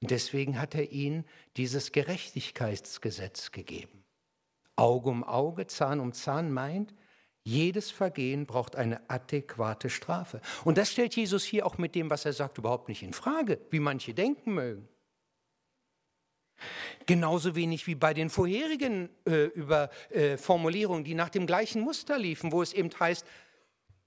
Und 0.01 0.11
deswegen 0.11 0.59
hat 0.59 0.75
er 0.75 0.91
ihnen 0.91 1.25
dieses 1.57 1.91
Gerechtigkeitsgesetz 1.91 3.51
gegeben. 3.51 4.03
Auge 4.75 5.09
um 5.09 5.23
Auge, 5.23 5.67
Zahn 5.67 5.99
um 5.99 6.13
Zahn 6.13 6.51
meint, 6.51 6.93
jedes 7.43 7.91
Vergehen 7.91 8.45
braucht 8.45 8.75
eine 8.75 9.09
adäquate 9.09 9.89
Strafe. 9.89 10.41
Und 10.65 10.77
das 10.77 10.91
stellt 10.91 11.15
Jesus 11.15 11.43
hier 11.43 11.65
auch 11.65 11.77
mit 11.77 11.95
dem, 11.95 12.09
was 12.09 12.25
er 12.25 12.33
sagt, 12.33 12.57
überhaupt 12.57 12.89
nicht 12.89 13.03
in 13.03 13.13
Frage, 13.13 13.59
wie 13.71 13.79
manche 13.79 14.13
denken 14.13 14.53
mögen. 14.53 14.87
Genauso 17.05 17.55
wenig 17.55 17.87
wie 17.87 17.95
bei 17.95 18.13
den 18.13 18.29
vorherigen 18.29 19.09
äh, 19.25 19.45
über, 19.45 19.89
äh, 20.09 20.37
Formulierungen, 20.37 21.03
die 21.03 21.15
nach 21.15 21.29
dem 21.29 21.47
gleichen 21.47 21.81
Muster 21.81 22.17
liefen, 22.17 22.51
wo 22.51 22.61
es 22.61 22.73
eben 22.73 22.89
heißt, 22.99 23.25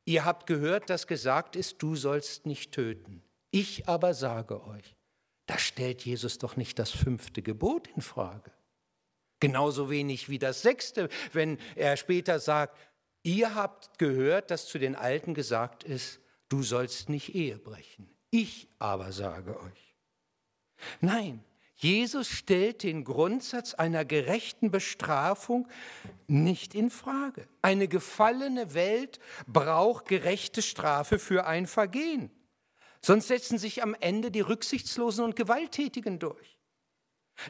ihr 0.05 0.25
habt 0.25 0.47
gehört, 0.47 0.91
dass 0.91 1.07
gesagt 1.07 1.57
ist, 1.57 1.83
du 1.83 1.97
sollst 1.97 2.47
nicht 2.47 2.73
töten. 2.73 3.23
Ich 3.51 3.89
aber 3.89 4.15
sage 4.15 4.65
euch, 4.65 4.97
da 5.47 5.59
stellt 5.59 6.05
Jesus 6.05 6.39
doch 6.39 6.57
nicht 6.57 6.79
das 6.79 6.91
fünfte 6.91 7.43
Gebot 7.43 7.89
in 7.95 8.03
Frage. 8.03 8.53
Genauso 9.41 9.91
wenig 9.91 10.29
wie 10.29 10.39
das 10.39 10.63
sechste, 10.63 11.09
wenn 11.33 11.59
er 11.75 11.97
später 11.97 12.39
sagt, 12.39 12.77
ihr 13.23 13.55
habt 13.55 13.99
gehört, 13.99 14.51
dass 14.51 14.67
zu 14.67 14.79
den 14.79 14.95
Alten 14.95 15.35
gesagt 15.35 15.83
ist, 15.83 16.21
du 16.49 16.63
sollst 16.63 17.09
nicht 17.09 17.35
Ehe 17.35 17.59
brechen. 17.59 18.09
Ich 18.31 18.69
aber 18.79 19.13
sage 19.13 19.59
euch. 19.59 19.97
Nein, 21.01 21.43
Jesus 21.83 22.29
stellt 22.29 22.83
den 22.83 23.05
Grundsatz 23.05 23.73
einer 23.73 24.05
gerechten 24.05 24.71
Bestrafung 24.71 25.67
nicht 26.27 26.75
in 26.75 26.91
Frage. 26.91 27.49
Eine 27.63 27.89
gefallene 27.89 28.75
Welt 28.75 29.19
braucht 29.47 30.05
gerechte 30.05 30.61
Strafe 30.61 31.19
für 31.19 31.47
ein 31.47 31.67
Vergehen. 31.67 32.31
Sonst 33.01 33.29
setzen 33.29 33.57
sich 33.57 33.83
am 33.83 33.97
Ende 33.99 34.31
die 34.31 34.43
Rücksichtslosen 34.43 35.25
und 35.25 35.37
Gewalttätigen 35.37 36.19
durch. 36.19 36.59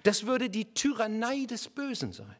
Das 0.04 0.26
würde 0.26 0.48
die 0.48 0.74
Tyrannei 0.74 1.46
des 1.46 1.68
Bösen 1.68 2.12
sein. 2.12 2.36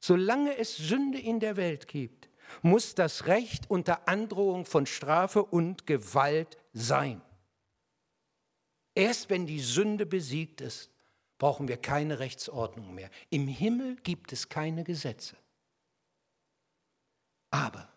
Solange 0.00 0.56
es 0.56 0.78
Sünde 0.78 1.18
in 1.18 1.38
der 1.38 1.58
Welt 1.58 1.86
gibt, 1.86 2.30
muss 2.62 2.94
das 2.94 3.26
Recht 3.26 3.68
unter 3.68 4.08
Androhung 4.08 4.64
von 4.64 4.86
Strafe 4.86 5.44
und 5.44 5.86
Gewalt 5.86 6.56
sein. 6.72 7.20
Erst 8.98 9.30
wenn 9.30 9.46
die 9.46 9.60
Sünde 9.60 10.06
besiegt 10.06 10.60
ist, 10.60 10.90
brauchen 11.38 11.68
wir 11.68 11.76
keine 11.76 12.18
Rechtsordnung 12.18 12.96
mehr. 12.96 13.10
Im 13.30 13.46
Himmel 13.46 13.94
gibt 14.02 14.32
es 14.32 14.48
keine 14.48 14.82
Gesetze. 14.82 15.36
Aber 17.52 17.92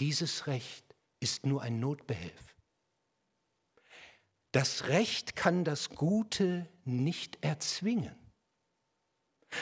dieses 0.00 0.48
Recht 0.48 0.84
ist 1.20 1.46
nur 1.46 1.62
ein 1.62 1.78
Notbehelf. 1.78 2.56
Das 4.50 4.88
Recht 4.88 5.36
kann 5.36 5.62
das 5.62 5.90
Gute 5.90 6.68
nicht 6.84 7.38
erzwingen. 7.44 8.16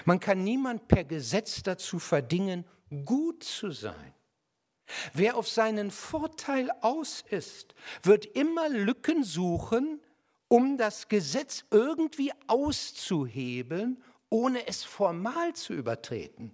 Man 0.07 0.21
kann 0.21 0.43
niemand 0.43 0.89
per 0.89 1.05
Gesetz 1.05 1.63
dazu 1.63 1.99
verdingen, 1.99 2.65
gut 3.05 3.45
zu 3.45 3.73
sein. 3.73 4.15
Wer 5.13 5.37
auf 5.37 5.51
seinen 5.51 5.91
Vorteil 5.91 6.71
aus 6.81 7.23
ist, 7.29 7.75
wird 8.03 8.25
immer 8.25 8.71
Lücken 8.71 9.23
suchen, 9.23 10.01
um 10.53 10.77
das 10.77 11.09
Gesetz 11.09 11.65
irgendwie 11.71 12.33
auszuhebeln, 12.47 14.03
ohne 14.29 14.67
es 14.67 14.85
formal 14.85 15.55
zu 15.55 15.73
übertreten. 15.73 16.53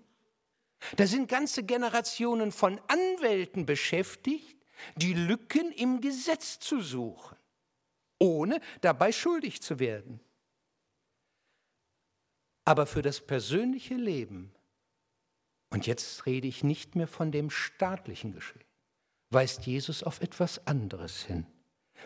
Da 0.96 1.06
sind 1.06 1.28
ganze 1.28 1.64
Generationen 1.64 2.52
von 2.52 2.80
Anwälten 2.86 3.66
beschäftigt, 3.66 4.56
die 4.94 5.14
Lücken 5.14 5.72
im 5.72 6.00
Gesetz 6.00 6.60
zu 6.60 6.80
suchen 6.80 7.36
ohne 8.18 8.60
dabei 8.80 9.12
schuldig 9.12 9.62
zu 9.62 9.78
werden. 9.78 10.20
Aber 12.64 12.86
für 12.86 13.02
das 13.02 13.20
persönliche 13.20 13.94
Leben, 13.94 14.52
und 15.70 15.86
jetzt 15.86 16.26
rede 16.26 16.48
ich 16.48 16.64
nicht 16.64 16.96
mehr 16.96 17.08
von 17.08 17.32
dem 17.32 17.50
staatlichen 17.50 18.32
Geschehen, 18.32 18.64
weist 19.30 19.66
Jesus 19.66 20.02
auf 20.02 20.20
etwas 20.20 20.66
anderes 20.66 21.22
hin. 21.22 21.46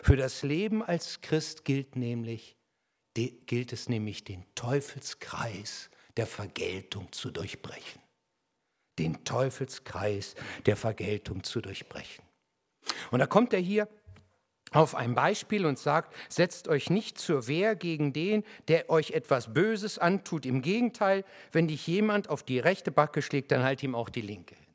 Für 0.01 0.17
das 0.17 0.43
Leben 0.43 0.83
als 0.83 1.21
Christ 1.21 1.65
gilt, 1.65 1.97
nämlich, 1.97 2.57
gilt 3.15 3.73
es 3.73 3.89
nämlich, 3.89 4.25
den 4.25 4.45
Teufelskreis 4.55 5.91
der 6.17 6.27
Vergeltung 6.27 7.13
zu 7.13 7.31
durchbrechen. 7.31 8.01
Den 8.99 9.25
Teufelskreis 9.25 10.35
der 10.67 10.77
Vergeltung 10.77 11.45
zu 11.45 11.61
durchbrechen. 11.61 12.25
Und 13.11 13.21
da 13.21 13.27
kommt 13.27 13.53
er 13.53 13.61
hier 13.61 13.89
auf 14.73 14.95
ein 14.95 15.15
Beispiel 15.15 15.67
und 15.67 15.79
sagt, 15.79 16.15
setzt 16.29 16.67
euch 16.69 16.91
nicht 16.91 17.19
zur 17.19 17.47
Wehr 17.47 17.77
gegen 17.77 18.13
den, 18.13 18.45
der 18.69 18.89
euch 18.91 19.11
etwas 19.11 19.53
Böses 19.53 19.99
antut. 19.99 20.47
Im 20.47 20.63
Gegenteil, 20.63 21.25
wenn 21.53 21.69
dich 21.69 21.87
jemand 21.87 22.29
auf 22.31 22.43
die 22.43 22.59
rechte 22.59 22.91
Backe 22.91 23.23
schlägt, 23.23 23.53
dann 23.53 23.63
halt 23.63 23.83
ihm 23.83 23.95
auch 23.95 24.09
die 24.09 24.23
linke 24.23 24.55
hin. 24.55 24.67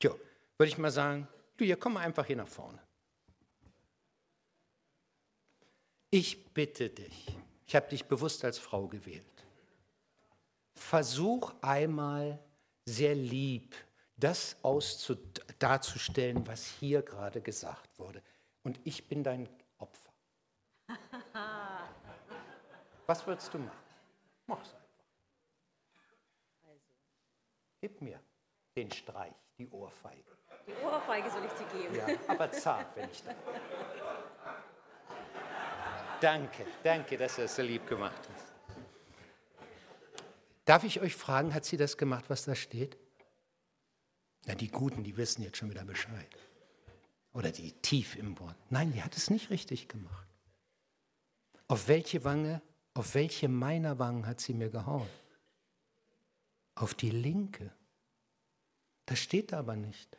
Tja, 0.00 0.12
würde 0.58 0.68
ich 0.68 0.78
mal 0.78 0.90
sagen, 0.90 1.26
du 1.56 1.64
hier, 1.64 1.76
komm 1.76 1.94
mal 1.94 2.04
einfach 2.04 2.26
hier 2.26 2.36
nach 2.36 2.48
vorne. 2.48 2.80
Ich 6.10 6.52
bitte 6.54 6.88
dich, 6.88 7.26
ich 7.66 7.76
habe 7.76 7.88
dich 7.88 8.06
bewusst 8.06 8.44
als 8.44 8.58
Frau 8.58 8.86
gewählt. 8.86 9.24
Versuch 10.74 11.52
einmal 11.60 12.38
sehr 12.86 13.14
lieb 13.14 13.74
das 14.16 14.56
darzustellen, 15.58 16.46
was 16.46 16.64
hier 16.64 17.02
gerade 17.02 17.40
gesagt 17.40 17.98
wurde 17.98 18.22
und 18.62 18.80
ich 18.84 19.06
bin 19.06 19.22
dein 19.22 19.48
Opfer. 19.78 20.12
Was 23.06 23.26
würdest 23.26 23.54
du 23.54 23.58
machen? 23.58 23.78
Mach's 24.46 24.74
einfach. 24.74 25.04
Also. 26.68 26.92
Gib 27.80 28.02
mir 28.02 28.20
den 28.76 28.90
Streich, 28.92 29.32
die 29.56 29.66
Ohrfeige. 29.68 30.36
Die 30.66 30.74
Ohrfeige 30.84 31.30
soll 31.30 31.44
ich 31.46 31.52
dir 31.52 31.66
geben. 31.80 31.94
Ja, 31.94 32.06
aber 32.26 32.52
zart, 32.52 32.94
wenn 32.96 33.08
ich 33.08 33.22
darf. 33.24 33.36
Danke, 36.20 36.66
danke, 36.82 37.16
dass 37.16 37.36
du 37.36 37.42
das 37.42 37.54
so 37.56 37.62
lieb 37.62 37.86
gemacht 37.86 38.28
hast. 38.34 38.52
Darf 40.64 40.84
ich 40.84 41.00
euch 41.00 41.14
fragen, 41.14 41.54
hat 41.54 41.64
sie 41.64 41.76
das 41.76 41.96
gemacht, 41.96 42.24
was 42.28 42.44
da 42.44 42.54
steht? 42.54 42.98
Na, 44.46 44.54
die 44.54 44.68
Guten, 44.68 45.04
die 45.04 45.16
wissen 45.16 45.42
jetzt 45.42 45.56
schon 45.56 45.70
wieder 45.70 45.84
Bescheid 45.84 46.28
oder 47.32 47.52
die 47.52 47.72
tief 47.72 48.16
im 48.16 48.38
Wort. 48.38 48.56
Nein, 48.68 48.92
die 48.92 49.02
hat 49.02 49.16
es 49.16 49.30
nicht 49.30 49.50
richtig 49.50 49.88
gemacht. 49.88 50.26
Auf 51.68 51.86
welche 51.86 52.24
Wange, 52.24 52.62
auf 52.94 53.14
welche 53.14 53.48
meiner 53.48 53.98
Wangen 53.98 54.26
hat 54.26 54.40
sie 54.40 54.54
mir 54.54 54.70
gehauen? 54.70 55.08
Auf 56.74 56.94
die 56.94 57.10
linke. 57.10 57.72
Das 59.06 59.20
steht 59.20 59.54
aber 59.54 59.76
nicht. 59.76 60.18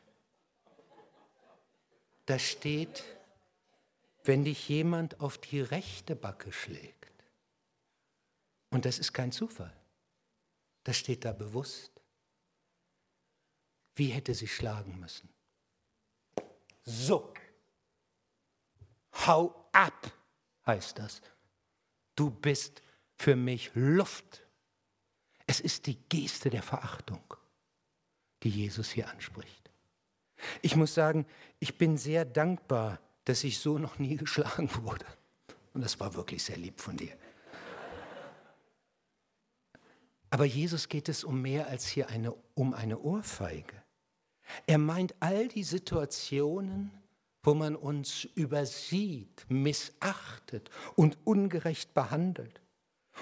Da 2.26 2.40
steht, 2.40 3.04
wenn 4.30 4.44
dich 4.44 4.70
jemand 4.70 5.22
auf 5.22 5.40
die 5.40 5.60
rechte 5.60 6.16
Backe 6.16 6.54
schlägt. 6.54 7.12
Und 8.70 8.86
das 8.86 9.00
ist 9.00 9.12
kein 9.12 9.32
Zufall. 9.32 9.76
Das 10.84 10.98
steht 10.98 11.26
da 11.26 11.32
bewusst. 11.32 11.92
Wie 13.96 14.10
hätte 14.10 14.36
sie 14.36 14.48
schlagen 14.48 15.00
müssen? 15.00 15.28
so. 16.86 17.34
Hau 19.26 19.68
ab, 19.72 20.14
heißt 20.68 21.00
das. 21.00 21.24
Du 22.16 22.30
bist 22.30 22.84
für 23.16 23.36
mich 23.36 23.72
Luft. 23.74 24.46
Es 25.48 25.60
ist 25.60 25.88
die 25.88 25.98
Geste 26.08 26.52
der 26.52 26.62
Verachtung, 26.62 27.34
die 28.44 28.50
Jesus 28.50 28.92
hier 28.92 29.10
anspricht. 29.10 29.72
Ich 30.62 30.76
muss 30.76 30.94
sagen, 30.94 31.26
ich 31.58 31.80
bin 31.80 31.98
sehr 31.98 32.26
dankbar, 32.26 33.00
dass 33.30 33.44
ich 33.44 33.60
so 33.60 33.78
noch 33.78 34.00
nie 34.00 34.16
geschlagen 34.24 34.70
wurde. 34.82 35.06
Und 35.74 35.84
das 35.84 36.00
war 36.00 36.16
wirklich 36.16 36.44
sehr 36.44 36.58
lieb 36.58 36.82
von 36.82 36.98
dir. 36.98 37.14
Aber 40.32 40.46
Jesus 40.46 40.90
geht 40.90 41.10
es 41.10 41.24
um 41.24 41.42
mehr 41.42 41.68
als 41.68 41.88
hier 41.88 42.10
eine, 42.10 42.34
um 42.56 42.74
eine 42.74 43.00
Ohrfeige. 43.00 43.84
Er 44.66 44.80
meint 44.80 45.14
all 45.20 45.48
die 45.48 45.64
Situationen, 45.64 46.92
wo 47.44 47.54
man 47.54 47.76
uns 47.76 48.26
übersieht, 48.36 49.46
missachtet 49.48 50.72
und 50.96 51.18
ungerecht 51.24 51.94
behandelt, 51.94 52.62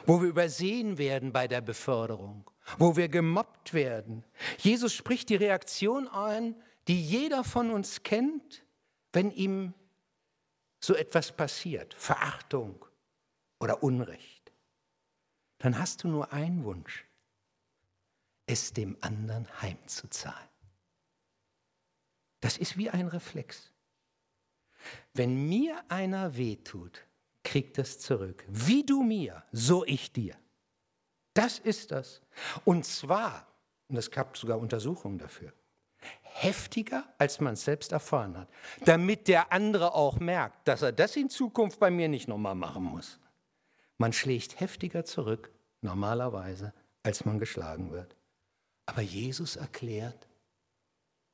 wo 0.05 0.21
wir 0.21 0.29
übersehen 0.29 0.97
werden 0.97 1.33
bei 1.33 1.49
der 1.49 1.61
Beförderung, 1.61 2.49
wo 2.77 2.95
wir 2.95 3.09
gemobbt 3.09 3.73
werden. 3.73 4.23
Jesus 4.57 4.93
spricht 4.93 5.27
die 5.29 5.35
Reaktion 5.35 6.07
an, 6.07 6.55
die 6.87 7.01
jeder 7.01 7.43
von 7.43 7.71
uns 7.71 8.03
kennt, 8.03 8.63
wenn 9.11 9.31
ihm 9.31 9.73
so 10.79 10.95
etwas 10.95 11.31
passiert, 11.31 11.93
Verachtung 11.93 12.85
oder 13.59 13.83
Unrecht. 13.83 14.51
Dann 15.59 15.77
hast 15.77 16.03
du 16.03 16.07
nur 16.07 16.31
einen 16.31 16.63
Wunsch, 16.63 17.05
es 18.45 18.73
dem 18.73 18.95
anderen 19.01 19.47
heimzuzahlen. 19.61 20.49
Das 22.39 22.57
ist 22.57 22.77
wie 22.77 22.89
ein 22.89 23.07
Reflex. 23.07 23.73
Wenn 25.13 25.47
mir 25.49 25.83
einer 25.89 26.37
wehtut, 26.37 27.05
kriegt 27.43 27.77
das 27.77 27.99
zurück. 27.99 28.45
Wie 28.47 28.85
du 28.85 29.03
mir, 29.03 29.43
so 29.51 29.83
ich 29.85 30.11
dir. 30.11 30.37
Das 31.33 31.59
ist 31.59 31.91
das. 31.91 32.21
Und 32.65 32.85
zwar, 32.85 33.47
und 33.87 33.97
es 33.97 34.11
gab 34.11 34.37
sogar 34.37 34.59
Untersuchungen 34.59 35.17
dafür, 35.17 35.51
heftiger, 36.41 37.03
als 37.17 37.39
man 37.39 37.53
es 37.53 37.63
selbst 37.63 37.91
erfahren 37.91 38.37
hat, 38.37 38.49
damit 38.85 39.27
der 39.27 39.51
andere 39.51 39.93
auch 39.93 40.19
merkt, 40.19 40.67
dass 40.67 40.81
er 40.81 40.91
das 40.91 41.15
in 41.15 41.29
Zukunft 41.29 41.79
bei 41.79 41.89
mir 41.89 42.07
nicht 42.07 42.27
nochmal 42.27 42.55
machen 42.55 42.83
muss. 42.83 43.19
Man 43.97 44.13
schlägt 44.13 44.59
heftiger 44.59 45.03
zurück, 45.03 45.51
normalerweise, 45.81 46.73
als 47.03 47.25
man 47.25 47.39
geschlagen 47.39 47.91
wird. 47.91 48.15
Aber 48.85 49.01
Jesus 49.01 49.55
erklärt, 49.55 50.27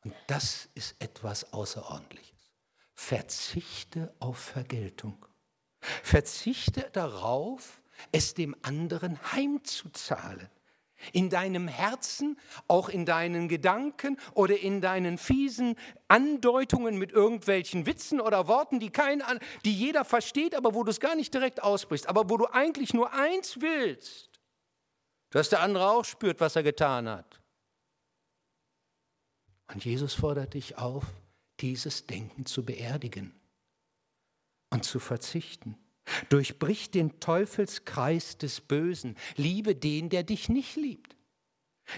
und 0.06 0.14
das 0.28 0.70
ist 0.74 0.96
etwas 1.00 1.54
Außerordentliches. 1.54 2.52
Verzichte 2.94 4.14
auf 4.20 4.38
Vergeltung. 4.38 5.26
Verzichte 5.80 6.90
darauf, 6.94 7.82
es 8.12 8.34
dem 8.34 8.56
anderen 8.62 9.20
heimzuzahlen. 9.34 10.50
In 11.12 11.30
deinem 11.30 11.68
Herzen, 11.68 12.38
auch 12.68 12.90
in 12.90 13.06
deinen 13.06 13.48
Gedanken 13.48 14.18
oder 14.34 14.58
in 14.58 14.82
deinen 14.82 15.18
fiesen 15.18 15.76
Andeutungen 16.08 16.98
mit 16.98 17.12
irgendwelchen 17.12 17.86
Witzen 17.86 18.22
oder 18.22 18.48
Worten, 18.48 18.80
die, 18.80 18.90
kein, 18.90 19.22
die 19.66 19.74
jeder 19.74 20.06
versteht, 20.06 20.56
aber 20.56 20.74
wo 20.74 20.84
du 20.84 20.92
es 20.92 21.00
gar 21.00 21.16
nicht 21.16 21.34
direkt 21.34 21.62
ausbrichst, 21.62 22.08
aber 22.08 22.30
wo 22.30 22.38
du 22.38 22.46
eigentlich 22.46 22.94
nur 22.94 23.14
eins 23.14 23.60
willst, 23.60 24.30
dass 25.32 25.50
der 25.50 25.62
andere 25.62 25.90
auch 25.90 26.06
spürt, 26.06 26.40
was 26.40 26.56
er 26.56 26.64
getan 26.64 27.10
hat. 27.10 27.42
Und 29.74 29.84
Jesus 29.84 30.14
fordert 30.14 30.54
dich 30.54 30.78
auf, 30.78 31.06
dieses 31.60 32.06
Denken 32.06 32.46
zu 32.46 32.64
beerdigen 32.64 33.34
und 34.70 34.84
zu 34.84 35.00
verzichten. 35.00 35.78
Durchbrich 36.30 36.92
den 36.92 37.20
Teufelskreis 37.20 38.38
des 38.38 38.62
Bösen. 38.62 39.16
Liebe 39.36 39.76
den, 39.76 40.10
der 40.10 40.24
dich 40.24 40.50
nicht 40.50 40.76
liebt. 40.76 41.16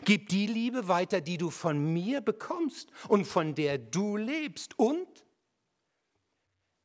Gib 0.03 0.29
die 0.29 0.47
Liebe 0.47 0.87
weiter, 0.87 1.21
die 1.21 1.37
du 1.37 1.49
von 1.49 1.93
mir 1.93 2.21
bekommst 2.21 2.89
und 3.07 3.25
von 3.25 3.55
der 3.55 3.77
du 3.77 4.17
lebst. 4.17 4.77
Und 4.79 5.07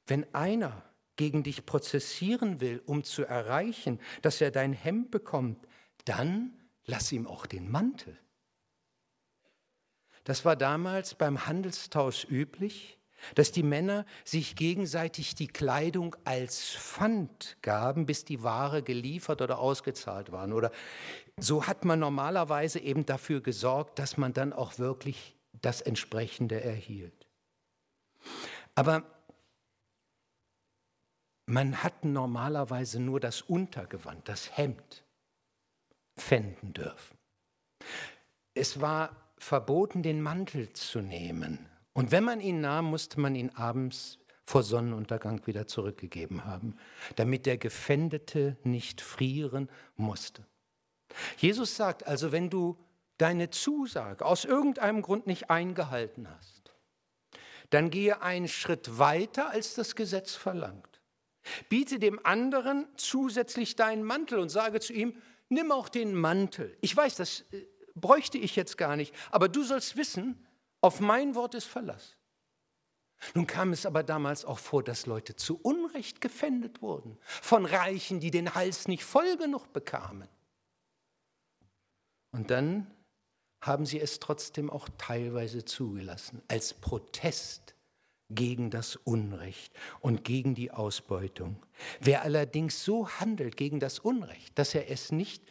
wenn 0.06 0.32
einer 0.34 0.84
gegen 1.16 1.42
dich 1.42 1.66
prozessieren 1.66 2.60
will, 2.60 2.82
um 2.86 3.04
zu 3.04 3.24
erreichen, 3.24 4.00
dass 4.22 4.40
er 4.40 4.50
dein 4.50 4.72
Hemd 4.72 5.10
bekommt, 5.10 5.66
dann 6.04 6.56
lass 6.84 7.12
ihm 7.12 7.26
auch 7.26 7.46
den 7.46 7.70
Mantel. 7.70 8.18
Das 10.24 10.44
war 10.44 10.56
damals 10.56 11.14
beim 11.14 11.46
Handelstausch 11.46 12.24
üblich, 12.30 12.99
dass 13.34 13.52
die 13.52 13.62
Männer 13.62 14.04
sich 14.24 14.56
gegenseitig 14.56 15.34
die 15.34 15.48
Kleidung 15.48 16.16
als 16.24 16.74
Pfand 16.74 17.56
gaben, 17.62 18.06
bis 18.06 18.24
die 18.24 18.42
Ware 18.42 18.82
geliefert 18.82 19.42
oder 19.42 19.58
ausgezahlt 19.58 20.32
waren. 20.32 20.52
Oder 20.52 20.70
so 21.38 21.66
hat 21.66 21.84
man 21.84 21.98
normalerweise 21.98 22.80
eben 22.80 23.06
dafür 23.06 23.40
gesorgt, 23.40 23.98
dass 23.98 24.16
man 24.16 24.32
dann 24.32 24.52
auch 24.52 24.78
wirklich 24.78 25.36
das 25.60 25.80
entsprechende 25.80 26.62
erhielt. 26.62 27.26
Aber 28.74 29.04
man 31.46 31.82
hat 31.82 32.04
normalerweise 32.04 33.00
nur 33.00 33.20
das 33.20 33.42
Untergewand, 33.42 34.28
das 34.28 34.56
Hemd, 34.56 35.04
pfänden 36.16 36.72
dürfen. 36.72 37.18
Es 38.54 38.80
war 38.80 39.16
verboten, 39.38 40.02
den 40.02 40.22
Mantel 40.22 40.72
zu 40.72 41.00
nehmen. 41.00 41.69
Und 41.92 42.12
wenn 42.12 42.24
man 42.24 42.40
ihn 42.40 42.60
nahm, 42.60 42.86
musste 42.86 43.20
man 43.20 43.34
ihn 43.34 43.50
abends 43.50 44.18
vor 44.44 44.62
Sonnenuntergang 44.62 45.46
wieder 45.46 45.66
zurückgegeben 45.66 46.44
haben, 46.44 46.76
damit 47.16 47.46
der 47.46 47.56
Gefändete 47.56 48.56
nicht 48.64 49.00
frieren 49.00 49.68
musste. 49.96 50.44
Jesus 51.38 51.76
sagt 51.76 52.06
also, 52.06 52.32
wenn 52.32 52.50
du 52.50 52.76
deine 53.18 53.50
Zusage 53.50 54.24
aus 54.24 54.44
irgendeinem 54.44 55.02
Grund 55.02 55.26
nicht 55.26 55.50
eingehalten 55.50 56.28
hast, 56.28 56.74
dann 57.70 57.90
gehe 57.90 58.22
einen 58.22 58.48
Schritt 58.48 58.98
weiter, 58.98 59.50
als 59.50 59.74
das 59.74 59.94
Gesetz 59.94 60.34
verlangt. 60.34 61.00
Biete 61.68 61.98
dem 61.98 62.24
anderen 62.24 62.86
zusätzlich 62.96 63.76
deinen 63.76 64.02
Mantel 64.02 64.38
und 64.38 64.48
sage 64.48 64.80
zu 64.80 64.92
ihm, 64.92 65.14
nimm 65.48 65.72
auch 65.72 65.88
den 65.88 66.14
Mantel. 66.14 66.76
Ich 66.80 66.96
weiß, 66.96 67.16
das 67.16 67.44
äh, 67.52 67.66
bräuchte 67.94 68.38
ich 68.38 68.56
jetzt 68.56 68.76
gar 68.76 68.96
nicht. 68.96 69.14
Aber 69.30 69.48
du 69.48 69.62
sollst 69.62 69.96
wissen, 69.96 70.44
auf 70.80 71.00
mein 71.00 71.34
Wort 71.34 71.54
ist 71.54 71.66
Verlass. 71.66 72.16
Nun 73.34 73.46
kam 73.46 73.72
es 73.72 73.84
aber 73.84 74.02
damals 74.02 74.44
auch 74.44 74.58
vor, 74.58 74.82
dass 74.82 75.06
Leute 75.06 75.36
zu 75.36 75.60
Unrecht 75.60 76.20
gefändet 76.20 76.80
wurden, 76.80 77.18
von 77.24 77.66
Reichen, 77.66 78.18
die 78.18 78.30
den 78.30 78.54
Hals 78.54 78.88
nicht 78.88 79.04
voll 79.04 79.36
genug 79.36 79.72
bekamen. 79.72 80.28
Und 82.32 82.50
dann 82.50 82.90
haben 83.60 83.84
sie 83.84 84.00
es 84.00 84.20
trotzdem 84.20 84.70
auch 84.70 84.88
teilweise 84.96 85.64
zugelassen, 85.64 86.42
als 86.48 86.72
Protest 86.72 87.74
gegen 88.30 88.70
das 88.70 88.96
Unrecht 88.96 89.72
und 90.00 90.24
gegen 90.24 90.54
die 90.54 90.70
Ausbeutung. 90.70 91.60
Wer 92.00 92.22
allerdings 92.22 92.84
so 92.84 93.08
handelt 93.08 93.56
gegen 93.56 93.80
das 93.80 93.98
Unrecht, 93.98 94.58
dass 94.58 94.74
er 94.74 94.90
es 94.90 95.12
nicht 95.12 95.42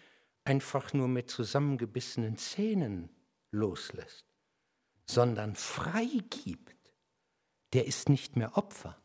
einfach 0.45 0.93
nur 0.93 1.07
mit 1.07 1.29
zusammengebissenen 1.29 2.37
Zähnen 2.37 3.09
loslässt, 3.51 4.25
sondern 5.09 5.55
freigibt, 5.55 6.75
der 7.73 7.87
ist 7.87 8.09
nicht 8.09 8.35
mehr 8.35 8.55
Opfer. 8.57 8.95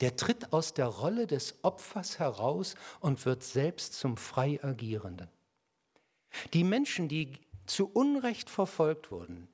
Der 0.00 0.16
tritt 0.16 0.52
aus 0.52 0.74
der 0.74 0.86
Rolle 0.86 1.28
des 1.28 1.62
Opfers 1.62 2.18
heraus 2.18 2.74
und 2.98 3.24
wird 3.24 3.44
selbst 3.44 3.94
zum 3.94 4.16
frei 4.16 4.58
agierenden. 4.64 5.30
Die 6.52 6.64
Menschen, 6.64 7.06
die 7.06 7.38
zu 7.64 7.86
Unrecht 7.86 8.50
verfolgt 8.50 9.12
wurden, 9.12 9.46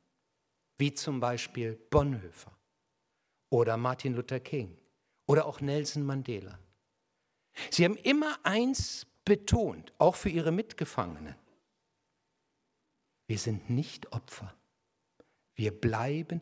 wie 0.78 0.94
zum 0.94 1.20
Beispiel 1.20 1.76
Bonhoeffer 1.90 2.56
oder 3.50 3.76
Martin 3.76 4.14
Luther 4.14 4.40
King 4.40 4.78
oder 5.26 5.44
auch 5.44 5.60
Nelson 5.60 6.04
Mandela, 6.06 6.58
sie 7.70 7.84
haben 7.84 7.96
immer 7.96 8.38
eins 8.44 9.06
betont, 9.26 9.92
auch 9.98 10.14
für 10.14 10.30
ihre 10.30 10.52
Mitgefangenen. 10.52 11.34
Wir 13.26 13.38
sind 13.38 13.68
nicht 13.68 14.10
Opfer. 14.12 14.54
Wir 15.60 15.78
bleiben 15.78 16.40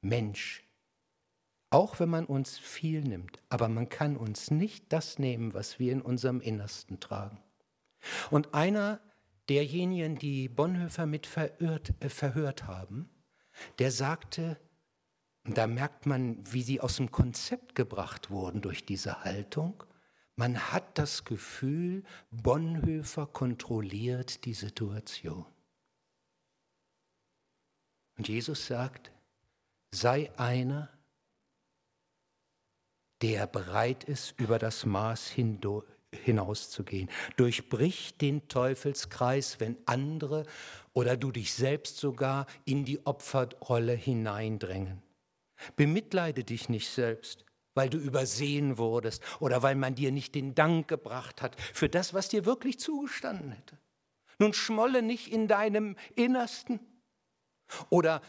Mensch. 0.00 0.64
Auch 1.68 2.00
wenn 2.00 2.08
man 2.08 2.24
uns 2.24 2.56
viel 2.56 3.02
nimmt, 3.02 3.42
aber 3.50 3.68
man 3.68 3.90
kann 3.90 4.16
uns 4.16 4.50
nicht 4.50 4.94
das 4.94 5.18
nehmen, 5.18 5.52
was 5.52 5.78
wir 5.78 5.92
in 5.92 6.00
unserem 6.00 6.40
Innersten 6.40 6.98
tragen. 6.98 7.38
Und 8.30 8.54
einer 8.54 9.02
derjenigen, 9.50 10.16
die 10.16 10.48
Bonhoeffer 10.48 11.04
mit 11.04 11.26
verirrt, 11.26 11.92
äh, 12.00 12.08
verhört 12.08 12.66
haben, 12.66 13.10
der 13.78 13.90
sagte, 13.90 14.58
da 15.44 15.66
merkt 15.66 16.06
man, 16.06 16.38
wie 16.50 16.62
sie 16.62 16.80
aus 16.80 16.96
dem 16.96 17.10
Konzept 17.10 17.74
gebracht 17.74 18.30
wurden 18.30 18.62
durch 18.62 18.86
diese 18.86 19.22
Haltung, 19.22 19.84
man 20.34 20.72
hat 20.72 20.96
das 20.96 21.26
Gefühl, 21.26 22.04
Bonhoeffer 22.30 23.26
kontrolliert 23.26 24.46
die 24.46 24.54
Situation. 24.54 25.44
Und 28.16 28.28
Jesus 28.28 28.66
sagt, 28.66 29.12
sei 29.90 30.30
einer, 30.36 30.88
der 33.22 33.46
bereit 33.46 34.04
ist, 34.04 34.38
über 34.38 34.58
das 34.58 34.84
Maß 34.84 35.34
hinauszugehen. 36.12 37.10
Durchbrich 37.36 38.16
den 38.18 38.48
Teufelskreis, 38.48 39.60
wenn 39.60 39.76
andere 39.86 40.44
oder 40.92 41.16
du 41.16 41.30
dich 41.30 41.52
selbst 41.52 41.98
sogar 41.98 42.46
in 42.64 42.84
die 42.84 43.04
Opferrolle 43.06 43.94
hineindrängen. 43.94 45.02
Bemitleide 45.76 46.44
dich 46.44 46.68
nicht 46.68 46.90
selbst, 46.90 47.44
weil 47.74 47.88
du 47.88 47.98
übersehen 47.98 48.78
wurdest 48.78 49.22
oder 49.40 49.62
weil 49.62 49.74
man 49.74 49.94
dir 49.94 50.12
nicht 50.12 50.34
den 50.34 50.54
Dank 50.54 50.88
gebracht 50.88 51.42
hat 51.42 51.60
für 51.60 51.88
das, 51.88 52.14
was 52.14 52.28
dir 52.28 52.44
wirklich 52.44 52.78
zugestanden 52.78 53.52
hätte. 53.52 53.78
Nun 54.38 54.52
schmolle 54.52 55.02
nicht 55.02 55.28
in 55.28 55.48
deinem 55.48 55.96
Innersten 56.14 56.80
oder 57.90 58.22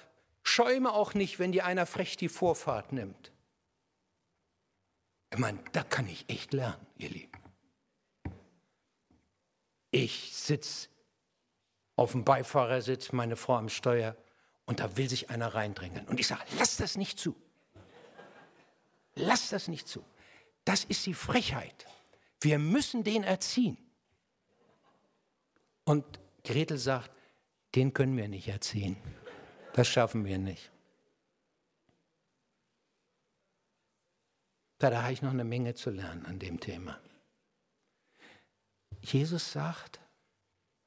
schäume 0.44 0.94
auch 0.94 1.14
nicht, 1.14 1.40
wenn 1.40 1.52
dir 1.52 1.66
einer 1.66 1.86
frech 1.86 2.18
die 2.18 2.30
Vorfahrt 2.30 2.94
nimmt. 2.94 3.32
Ich 5.32 5.38
meine, 5.38 5.60
da 5.74 5.84
kann 5.84 6.08
ich 6.08 6.30
echt 6.30 6.54
lernen, 6.54 6.86
ihr 6.98 7.10
Lieben. 7.10 7.32
Ich 9.92 10.36
sitze 10.36 10.90
auf 11.96 12.12
dem 12.12 12.24
Beifahrersitz, 12.24 13.12
meine 13.12 13.36
Frau 13.36 13.58
am 13.58 13.70
Steuer, 13.70 14.16
und 14.66 14.80
da 14.80 14.98
will 14.98 15.10
sich 15.10 15.30
einer 15.30 15.54
reindrängen. 15.54 16.06
Und 16.08 16.20
ich 16.20 16.28
sage, 16.28 16.44
lass 16.58 16.78
das 16.78 16.98
nicht 16.98 17.20
zu. 17.20 17.36
Lass 19.16 19.50
das 19.50 19.68
nicht 19.68 19.88
zu. 19.88 20.04
Das 20.66 20.84
ist 20.84 21.06
die 21.06 21.14
Frechheit. 21.14 21.88
Wir 22.42 22.60
müssen 22.60 23.04
den 23.04 23.24
erziehen. 23.24 23.78
Und 25.86 26.06
Gretel 26.44 26.78
sagt, 26.78 27.10
den 27.76 27.94
können 27.94 28.16
wir 28.18 28.28
nicht 28.28 28.48
erziehen. 28.48 28.98
Das 29.78 29.88
schaffen 29.88 30.26
wir 30.26 30.40
nicht. 30.40 30.72
Da, 34.80 34.90
da 34.90 35.04
habe 35.04 35.14
ich 35.14 35.22
noch 35.22 35.30
eine 35.30 35.44
Menge 35.44 35.76
zu 35.76 35.92
lernen 35.92 36.26
an 36.26 36.40
dem 36.40 36.60
Thema. 36.60 37.00
Jesus 39.02 39.52
sagt, 39.52 40.00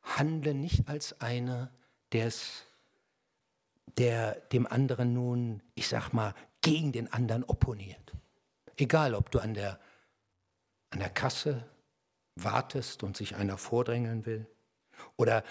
handle 0.03 0.55
nicht 0.55 0.89
als 0.89 1.21
einer, 1.21 1.71
der's, 2.11 2.65
der 3.97 4.35
dem 4.53 4.67
anderen 4.67 5.13
nun, 5.13 5.63
ich 5.77 5.87
sag 5.87 6.13
mal, 6.13 6.35
gegen 6.61 6.91
den 6.91 7.13
anderen 7.13 7.45
opponiert. 7.45 8.13
Egal, 8.77 9.15
ob 9.15 9.31
du 9.31 9.39
an 9.39 9.55
der, 9.55 9.79
an 10.91 10.99
der 10.99 11.11
Kasse 11.11 11.65
wartest 12.35 13.05
und 13.05 13.17
sich 13.17 13.37
einer 13.37 13.57
vordrängeln 13.57 14.27
will 14.27 14.49
oder 15.17 15.45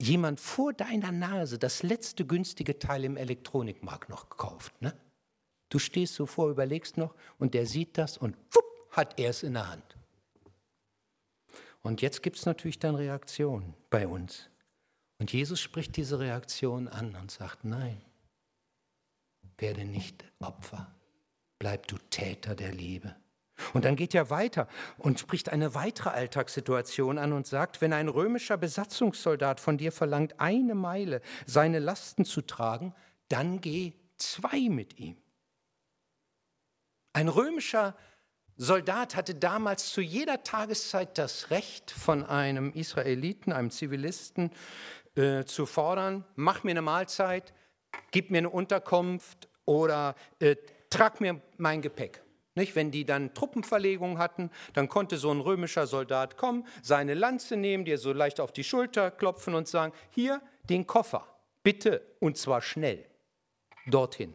jemand 0.00 0.40
vor 0.40 0.72
deiner 0.72 1.12
Nase 1.12 1.58
das 1.58 1.82
letzte 1.82 2.26
günstige 2.26 2.78
Teil 2.78 3.04
im 3.04 3.16
Elektronikmarkt 3.16 4.08
noch 4.08 4.28
gekauft. 4.28 4.80
Ne? 4.80 4.94
Du 5.68 5.78
stehst 5.78 6.14
so 6.14 6.26
vor, 6.26 6.50
überlegst 6.50 6.96
noch 6.96 7.14
und 7.38 7.54
der 7.54 7.66
sieht 7.66 7.98
das 7.98 8.16
und 8.18 8.36
wupp, 8.52 8.64
hat 8.90 9.18
er 9.18 9.30
es 9.30 9.42
in 9.42 9.54
der 9.54 9.70
Hand. 9.70 9.96
Und 11.82 12.00
jetzt 12.00 12.22
gibt 12.22 12.36
es 12.36 12.46
natürlich 12.46 12.78
dann 12.78 12.94
Reaktionen 12.94 13.74
bei 13.90 14.06
uns. 14.06 14.48
Und 15.18 15.32
Jesus 15.32 15.60
spricht 15.60 15.96
diese 15.96 16.18
Reaktion 16.18 16.88
an 16.88 17.14
und 17.14 17.30
sagt, 17.30 17.64
nein, 17.64 18.00
werde 19.58 19.84
nicht 19.84 20.24
Opfer, 20.40 20.94
bleib 21.58 21.86
du 21.86 21.96
Täter 22.10 22.54
der 22.54 22.72
Liebe. 22.72 23.14
Und 23.72 23.84
dann 23.84 23.96
geht 23.96 24.14
er 24.14 24.30
weiter 24.30 24.68
und 24.98 25.20
spricht 25.20 25.50
eine 25.50 25.74
weitere 25.74 26.10
Alltagssituation 26.10 27.18
an 27.18 27.32
und 27.32 27.46
sagt, 27.46 27.80
wenn 27.80 27.92
ein 27.92 28.08
römischer 28.08 28.56
Besatzungssoldat 28.56 29.60
von 29.60 29.78
dir 29.78 29.92
verlangt, 29.92 30.40
eine 30.40 30.74
Meile 30.74 31.20
seine 31.46 31.78
Lasten 31.78 32.24
zu 32.24 32.42
tragen, 32.42 32.94
dann 33.28 33.60
geh 33.60 33.92
zwei 34.16 34.68
mit 34.68 34.98
ihm. 34.98 35.16
Ein 37.12 37.28
römischer 37.28 37.94
Soldat 38.56 39.16
hatte 39.16 39.34
damals 39.34 39.92
zu 39.92 40.00
jeder 40.00 40.42
Tageszeit 40.42 41.18
das 41.18 41.50
Recht 41.50 41.90
von 41.90 42.24
einem 42.24 42.72
Israeliten, 42.72 43.52
einem 43.52 43.70
Zivilisten, 43.70 44.50
äh, 45.16 45.44
zu 45.44 45.66
fordern, 45.66 46.24
mach 46.34 46.64
mir 46.64 46.72
eine 46.72 46.82
Mahlzeit, 46.82 47.54
gib 48.10 48.30
mir 48.30 48.38
eine 48.38 48.50
Unterkunft 48.50 49.48
oder 49.64 50.16
äh, 50.40 50.56
trag 50.90 51.20
mir 51.20 51.40
mein 51.56 51.82
Gepäck. 51.82 52.23
Nicht? 52.54 52.76
Wenn 52.76 52.90
die 52.90 53.04
dann 53.04 53.34
Truppenverlegung 53.34 54.18
hatten, 54.18 54.50
dann 54.74 54.88
konnte 54.88 55.16
so 55.16 55.30
ein 55.30 55.40
römischer 55.40 55.86
Soldat 55.86 56.36
kommen, 56.36 56.66
seine 56.82 57.14
Lanze 57.14 57.56
nehmen, 57.56 57.84
dir 57.84 57.98
so 57.98 58.12
leicht 58.12 58.40
auf 58.40 58.52
die 58.52 58.64
Schulter 58.64 59.10
klopfen 59.10 59.54
und 59.54 59.66
sagen, 59.66 59.92
hier 60.10 60.40
den 60.64 60.86
Koffer, 60.86 61.26
bitte, 61.62 62.02
und 62.20 62.38
zwar 62.38 62.62
schnell, 62.62 63.04
dorthin. 63.86 64.34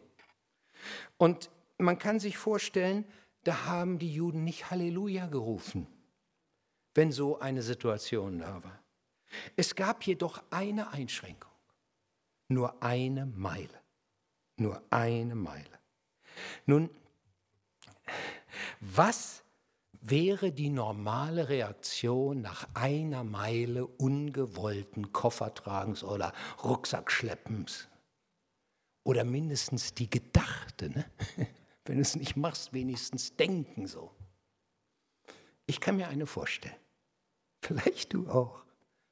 Und 1.16 1.50
man 1.78 1.98
kann 1.98 2.20
sich 2.20 2.36
vorstellen, 2.36 3.04
da 3.44 3.64
haben 3.64 3.98
die 3.98 4.12
Juden 4.12 4.44
nicht 4.44 4.70
Halleluja 4.70 5.26
gerufen, 5.26 5.86
wenn 6.94 7.12
so 7.12 7.38
eine 7.38 7.62
Situation 7.62 8.40
da 8.40 8.62
war. 8.62 8.82
Es 9.56 9.74
gab 9.74 10.02
jedoch 10.04 10.42
eine 10.50 10.92
Einschränkung, 10.92 11.52
nur 12.48 12.82
eine 12.82 13.26
Meile, 13.26 13.80
nur 14.56 14.82
eine 14.90 15.34
Meile. 15.34 15.78
Nun, 16.66 16.90
was 18.80 19.44
wäre 20.00 20.52
die 20.52 20.70
normale 20.70 21.48
Reaktion 21.48 22.40
nach 22.40 22.68
einer 22.74 23.24
Meile 23.24 23.86
ungewollten 23.86 25.12
Koffertragens 25.12 26.02
oder 26.02 26.32
Rucksackschleppens? 26.62 27.88
Oder 29.02 29.24
mindestens 29.24 29.94
die 29.94 30.10
gedachte, 30.10 30.90
ne? 30.90 31.10
wenn 31.84 31.96
du 31.96 32.02
es 32.02 32.16
nicht 32.16 32.36
machst, 32.36 32.72
wenigstens 32.72 33.36
denken 33.36 33.86
so. 33.86 34.14
Ich 35.66 35.80
kann 35.80 35.96
mir 35.96 36.08
eine 36.08 36.26
vorstellen. 36.26 36.76
Vielleicht 37.62 38.12
du 38.12 38.28
auch. 38.28 38.62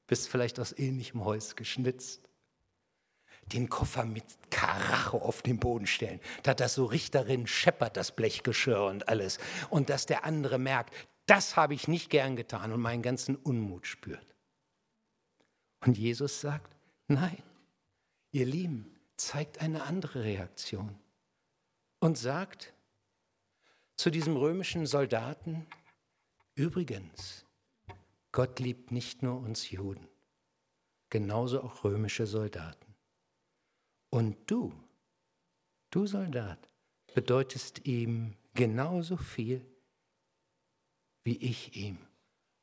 Bist 0.06 0.28
vielleicht 0.28 0.58
aus 0.60 0.76
ähnlichem 0.76 1.24
Holz 1.24 1.56
geschnitzt 1.56 2.27
den 3.52 3.68
Koffer 3.68 4.04
mit 4.04 4.24
Karacho 4.50 5.18
auf 5.18 5.42
den 5.42 5.58
Boden 5.58 5.86
stellen, 5.86 6.20
dass 6.42 6.56
das 6.56 6.74
so 6.74 6.84
Richterin 6.84 7.46
scheppert, 7.46 7.96
das 7.96 8.14
Blechgeschirr 8.14 8.84
und 8.84 9.08
alles. 9.08 9.38
Und 9.70 9.90
dass 9.90 10.06
der 10.06 10.24
andere 10.24 10.58
merkt, 10.58 10.94
das 11.26 11.56
habe 11.56 11.74
ich 11.74 11.88
nicht 11.88 12.10
gern 12.10 12.36
getan 12.36 12.72
und 12.72 12.80
meinen 12.80 13.02
ganzen 13.02 13.36
Unmut 13.36 13.86
spürt. 13.86 14.34
Und 15.80 15.98
Jesus 15.98 16.40
sagt, 16.40 16.74
nein, 17.06 17.42
ihr 18.32 18.46
Lieben, 18.46 18.94
zeigt 19.16 19.60
eine 19.60 19.82
andere 19.82 20.24
Reaktion 20.24 20.96
und 22.00 22.16
sagt 22.16 22.72
zu 23.96 24.10
diesem 24.10 24.36
römischen 24.36 24.86
Soldaten, 24.86 25.66
übrigens, 26.54 27.44
Gott 28.32 28.60
liebt 28.60 28.92
nicht 28.92 29.22
nur 29.22 29.40
uns 29.40 29.70
Juden, 29.70 30.06
genauso 31.10 31.62
auch 31.62 31.84
römische 31.84 32.26
Soldaten. 32.26 32.87
Und 34.10 34.36
du, 34.46 34.72
du 35.90 36.06
Soldat, 36.06 36.68
bedeutest 37.14 37.86
ihm 37.86 38.36
genauso 38.54 39.16
viel 39.16 39.64
wie 41.24 41.36
ich 41.36 41.76
ihm. 41.76 41.98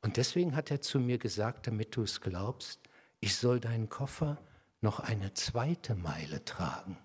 Und 0.02 0.16
deswegen 0.16 0.56
hat 0.56 0.70
er 0.70 0.80
zu 0.80 0.98
mir 0.98 1.18
gesagt, 1.18 1.66
damit 1.66 1.94
du 1.94 2.02
es 2.02 2.20
glaubst, 2.20 2.80
ich 3.20 3.36
soll 3.36 3.60
deinen 3.60 3.88
Koffer 3.88 4.38
noch 4.80 5.00
eine 5.00 5.34
zweite 5.34 5.94
Meile 5.94 6.44
tragen. 6.44 6.98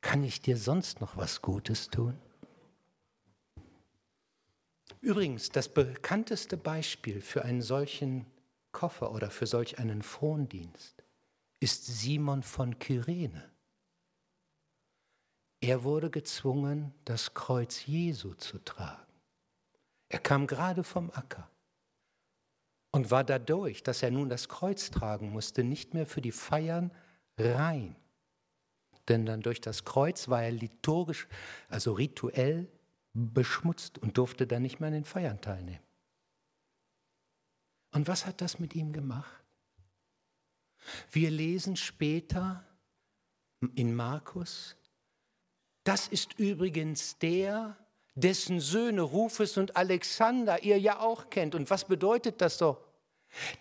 Kann 0.00 0.24
ich 0.24 0.40
dir 0.40 0.56
sonst 0.56 1.00
noch 1.00 1.16
was 1.16 1.42
Gutes 1.42 1.88
tun? 1.88 2.18
Übrigens, 5.00 5.50
das 5.50 5.68
bekannteste 5.68 6.56
Beispiel 6.56 7.20
für 7.20 7.44
einen 7.44 7.62
solchen 7.62 8.26
Koffer 8.72 9.12
oder 9.12 9.30
für 9.30 9.46
solch 9.46 9.78
einen 9.78 10.02
Frondienst 10.02 11.04
ist 11.60 11.86
Simon 11.86 12.42
von 12.42 12.78
Kyrene. 12.78 13.50
Er 15.60 15.82
wurde 15.82 16.10
gezwungen, 16.10 16.94
das 17.04 17.34
Kreuz 17.34 17.86
Jesu 17.86 18.34
zu 18.34 18.58
tragen. 18.58 19.12
Er 20.08 20.20
kam 20.20 20.46
gerade 20.46 20.84
vom 20.84 21.10
Acker 21.10 21.50
und 22.92 23.10
war 23.10 23.24
dadurch, 23.24 23.82
dass 23.82 24.02
er 24.02 24.10
nun 24.10 24.28
das 24.28 24.48
Kreuz 24.48 24.90
tragen 24.90 25.30
musste, 25.30 25.64
nicht 25.64 25.94
mehr 25.94 26.06
für 26.06 26.20
die 26.20 26.32
Feiern 26.32 26.90
rein. 27.36 27.96
Denn 29.08 29.26
dann 29.26 29.40
durch 29.40 29.60
das 29.60 29.84
Kreuz 29.84 30.28
war 30.28 30.42
er 30.42 30.52
liturgisch, 30.52 31.28
also 31.68 31.92
rituell 31.92 32.68
beschmutzt 33.12 33.98
und 33.98 34.16
durfte 34.16 34.46
dann 34.46 34.62
nicht 34.62 34.80
mehr 34.80 34.88
an 34.88 34.94
den 34.94 35.04
Feiern 35.04 35.40
teilnehmen. 35.40 35.82
Und 37.92 38.06
was 38.06 38.26
hat 38.26 38.40
das 38.40 38.58
mit 38.58 38.74
ihm 38.74 38.92
gemacht? 38.92 39.44
Wir 41.10 41.30
lesen 41.30 41.76
später 41.76 42.64
in 43.74 43.94
Markus, 43.94 44.76
das 45.88 46.06
ist 46.06 46.38
übrigens 46.38 47.16
der, 47.16 47.74
dessen 48.14 48.60
Söhne 48.60 49.00
Rufus 49.00 49.56
und 49.56 49.74
Alexander 49.74 50.62
ihr 50.62 50.78
ja 50.78 51.00
auch 51.00 51.30
kennt. 51.30 51.54
Und 51.54 51.70
was 51.70 51.86
bedeutet 51.86 52.42
das 52.42 52.58
doch? 52.58 52.76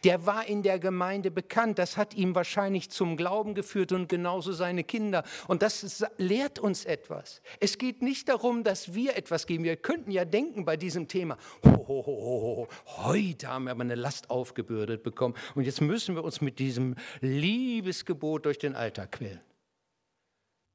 Der 0.03 0.25
war 0.25 0.45
in 0.45 0.61
der 0.61 0.77
Gemeinde 0.77 1.31
bekannt, 1.31 1.79
das 1.79 1.95
hat 1.95 2.13
ihn 2.15 2.35
wahrscheinlich 2.35 2.89
zum 2.89 3.15
Glauben 3.15 3.53
geführt 3.55 3.93
und 3.93 4.09
genauso 4.09 4.51
seine 4.51 4.83
Kinder. 4.83 5.23
Und 5.47 5.61
das 5.61 6.05
lehrt 6.17 6.59
uns 6.59 6.83
etwas. 6.83 7.41
Es 7.61 7.77
geht 7.77 8.01
nicht 8.01 8.27
darum, 8.27 8.65
dass 8.65 8.93
wir 8.93 9.15
etwas 9.15 9.47
geben. 9.47 9.63
Wir 9.63 9.77
könnten 9.77 10.11
ja 10.11 10.25
denken 10.25 10.65
bei 10.65 10.75
diesem 10.75 11.07
Thema, 11.07 11.37
ho, 11.63 11.87
ho, 11.87 12.05
ho, 12.05 12.67
heute 13.05 13.47
haben 13.47 13.65
wir 13.65 13.71
aber 13.71 13.81
eine 13.81 13.95
Last 13.95 14.29
aufgebürdet 14.29 15.01
bekommen 15.01 15.35
und 15.55 15.63
jetzt 15.63 15.79
müssen 15.79 16.15
wir 16.15 16.25
uns 16.25 16.41
mit 16.41 16.59
diesem 16.59 16.95
Liebesgebot 17.21 18.45
durch 18.45 18.57
den 18.57 18.75
Alltag 18.75 19.13
quälen. 19.13 19.39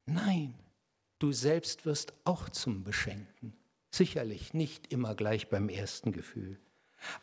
Nein, 0.06 0.54
du 1.22 1.32
selbst 1.32 1.87
wirst 1.87 2.12
auch 2.24 2.48
zum 2.48 2.85
Beschenkten. 2.85 3.54
Sicherlich 3.90 4.54
nicht 4.54 4.92
immer 4.92 5.14
gleich 5.14 5.48
beim 5.48 5.68
ersten 5.68 6.12
Gefühl. 6.12 6.58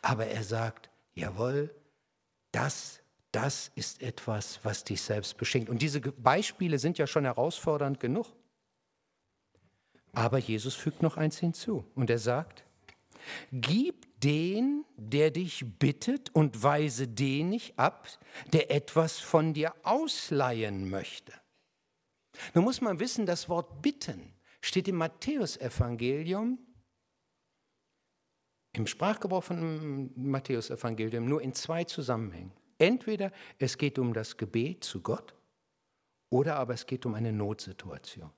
Aber 0.02 0.26
er 0.26 0.44
sagt, 0.44 0.90
jawohl, 1.14 1.74
das, 2.52 3.00
das 3.32 3.70
ist 3.74 4.02
etwas, 4.02 4.60
was 4.62 4.84
dich 4.84 5.02
selbst 5.02 5.36
beschenkt. 5.36 5.68
Und 5.68 5.82
diese 5.82 6.00
Beispiele 6.00 6.78
sind 6.78 6.98
ja 6.98 7.06
schon 7.06 7.24
herausfordernd 7.24 8.00
genug. 8.00 8.26
Aber 10.12 10.38
Jesus 10.38 10.74
fügt 10.74 11.02
noch 11.02 11.16
eins 11.16 11.38
hinzu 11.38 11.84
und 11.94 12.10
er 12.10 12.18
sagt, 12.18 12.64
gib 13.52 14.06
den, 14.20 14.84
der 14.96 15.30
dich 15.30 15.64
bittet 15.78 16.34
und 16.34 16.62
weise 16.62 17.06
den 17.06 17.50
nicht 17.50 17.78
ab, 17.78 18.08
der 18.52 18.70
etwas 18.70 19.18
von 19.18 19.54
dir 19.54 19.74
ausleihen 19.82 20.90
möchte. 20.90 21.32
Nun 22.54 22.64
muss 22.64 22.80
man 22.80 23.00
wissen, 23.00 23.26
das 23.26 23.48
Wort 23.48 23.82
bitten 23.82 24.32
steht 24.60 24.88
im 24.88 24.96
Matthäusevangelium 24.96 26.58
im 28.72 28.86
Sprachgebrauch 28.86 29.42
von 29.42 30.12
Matthäus-Evangelium 30.14 31.24
nur 31.24 31.42
in 31.42 31.54
zwei 31.54 31.84
Zusammenhängen. 31.84 32.52
Entweder 32.78 33.32
es 33.58 33.76
geht 33.78 33.98
um 33.98 34.14
das 34.14 34.36
Gebet 34.36 34.84
zu 34.84 35.00
Gott 35.00 35.34
oder 36.30 36.56
aber 36.56 36.74
es 36.74 36.86
geht 36.86 37.04
um 37.04 37.14
eine 37.14 37.32
Notsituation. 37.32 38.30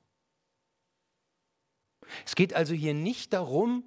Es 2.24 2.34
geht 2.34 2.54
also 2.54 2.74
hier 2.74 2.94
nicht 2.94 3.32
darum, 3.32 3.84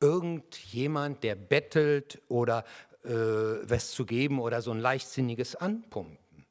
irgendjemand, 0.00 1.22
der 1.24 1.34
bettelt 1.34 2.22
oder 2.28 2.64
äh, 3.04 3.10
was 3.10 3.92
zu 3.92 4.04
geben 4.04 4.40
oder 4.40 4.62
so 4.62 4.70
ein 4.70 4.80
leichtsinniges 4.80 5.56
Anpumpen. 5.56 6.46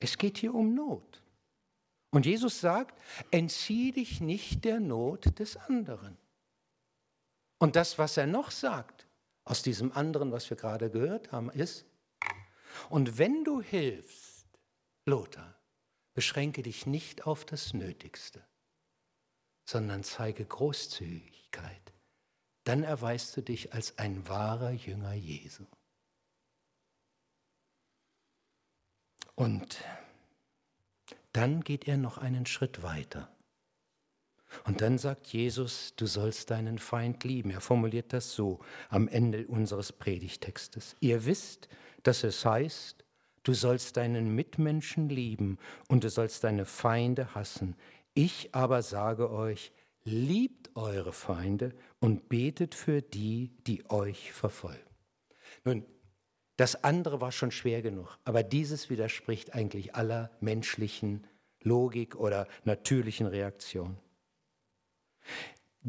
Es 0.00 0.16
geht 0.16 0.38
hier 0.38 0.54
um 0.54 0.74
Not. 0.74 1.21
Und 2.12 2.26
Jesus 2.26 2.60
sagt, 2.60 3.00
entzieh 3.30 3.90
dich 3.90 4.20
nicht 4.20 4.64
der 4.64 4.80
Not 4.80 5.38
des 5.38 5.56
anderen. 5.56 6.18
Und 7.58 7.74
das, 7.74 7.98
was 7.98 8.16
er 8.16 8.26
noch 8.26 8.50
sagt, 8.50 9.08
aus 9.44 9.62
diesem 9.62 9.92
anderen, 9.92 10.30
was 10.30 10.48
wir 10.50 10.56
gerade 10.56 10.90
gehört 10.90 11.32
haben, 11.32 11.50
ist, 11.50 11.86
und 12.90 13.18
wenn 13.18 13.44
du 13.44 13.62
hilfst, 13.62 14.46
Lothar, 15.06 15.58
beschränke 16.14 16.62
dich 16.62 16.86
nicht 16.86 17.26
auf 17.26 17.44
das 17.44 17.72
Nötigste, 17.72 18.44
sondern 19.64 20.04
zeige 20.04 20.44
Großzügigkeit. 20.44 21.92
Dann 22.64 22.82
erweist 22.82 23.36
du 23.36 23.42
dich 23.42 23.72
als 23.72 23.98
ein 23.98 24.28
wahrer 24.28 24.70
Jünger 24.70 25.14
Jesu. 25.14 25.64
Und 29.34 29.82
dann 31.32 31.62
geht 31.62 31.88
er 31.88 31.96
noch 31.96 32.18
einen 32.18 32.46
Schritt 32.46 32.82
weiter. 32.82 33.28
Und 34.64 34.80
dann 34.82 34.98
sagt 34.98 35.28
Jesus, 35.28 35.94
du 35.96 36.06
sollst 36.06 36.50
deinen 36.50 36.78
Feind 36.78 37.24
lieben. 37.24 37.50
Er 37.50 37.60
formuliert 37.60 38.12
das 38.12 38.34
so 38.34 38.60
am 38.90 39.08
Ende 39.08 39.46
unseres 39.46 39.92
Predigtextes. 39.92 40.94
Ihr 41.00 41.24
wisst, 41.24 41.68
dass 42.02 42.22
es 42.22 42.44
heißt, 42.44 43.04
du 43.44 43.54
sollst 43.54 43.96
deinen 43.96 44.34
Mitmenschen 44.34 45.08
lieben 45.08 45.58
und 45.88 46.04
du 46.04 46.10
sollst 46.10 46.44
deine 46.44 46.66
Feinde 46.66 47.34
hassen. 47.34 47.76
Ich 48.14 48.54
aber 48.54 48.82
sage 48.82 49.30
euch, 49.30 49.72
liebt 50.04 50.70
eure 50.76 51.12
Feinde 51.12 51.74
und 52.00 52.28
betet 52.28 52.74
für 52.74 53.02
die, 53.02 53.52
die 53.66 53.88
euch 53.90 54.32
verfolgen. 54.32 54.80
Nun, 55.64 55.86
das 56.56 56.84
andere 56.84 57.20
war 57.20 57.32
schon 57.32 57.50
schwer 57.50 57.82
genug, 57.82 58.18
aber 58.24 58.42
dieses 58.42 58.90
widerspricht 58.90 59.54
eigentlich 59.54 59.94
aller 59.94 60.30
menschlichen 60.40 61.26
Logik 61.60 62.16
oder 62.16 62.46
natürlichen 62.64 63.26
Reaktionen. 63.26 63.98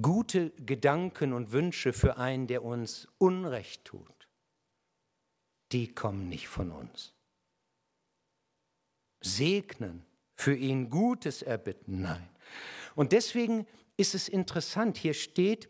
Gute 0.01 0.51
Gedanken 0.51 1.33
und 1.33 1.51
Wünsche 1.51 1.93
für 1.93 2.17
einen, 2.17 2.47
der 2.47 2.63
uns 2.63 3.07
Unrecht 3.17 3.85
tut, 3.85 4.29
die 5.71 5.93
kommen 5.93 6.29
nicht 6.29 6.47
von 6.47 6.71
uns. 6.71 7.13
Segnen, 9.21 10.05
für 10.35 10.55
ihn 10.55 10.89
Gutes 10.89 11.41
erbitten, 11.41 12.01
nein. 12.01 12.27
Und 12.95 13.11
deswegen 13.11 13.67
ist 13.97 14.15
es 14.15 14.27
interessant, 14.27 14.97
hier 14.97 15.13
steht, 15.13 15.69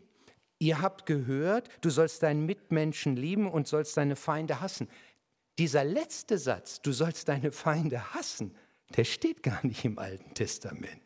ihr 0.58 0.80
habt 0.80 1.06
gehört, 1.06 1.68
du 1.80 1.90
sollst 1.90 2.22
deinen 2.22 2.46
Mitmenschen 2.46 3.16
lieben 3.16 3.50
und 3.50 3.68
sollst 3.68 3.96
deine 3.96 4.16
Feinde 4.16 4.60
hassen. 4.60 4.88
Dieser 5.58 5.84
letzte 5.84 6.38
Satz, 6.38 6.80
du 6.82 6.92
sollst 6.92 7.28
deine 7.28 7.52
Feinde 7.52 8.14
hassen, 8.14 8.56
der 8.96 9.04
steht 9.04 9.42
gar 9.42 9.64
nicht 9.64 9.84
im 9.84 9.98
Alten 9.98 10.34
Testament. 10.34 11.00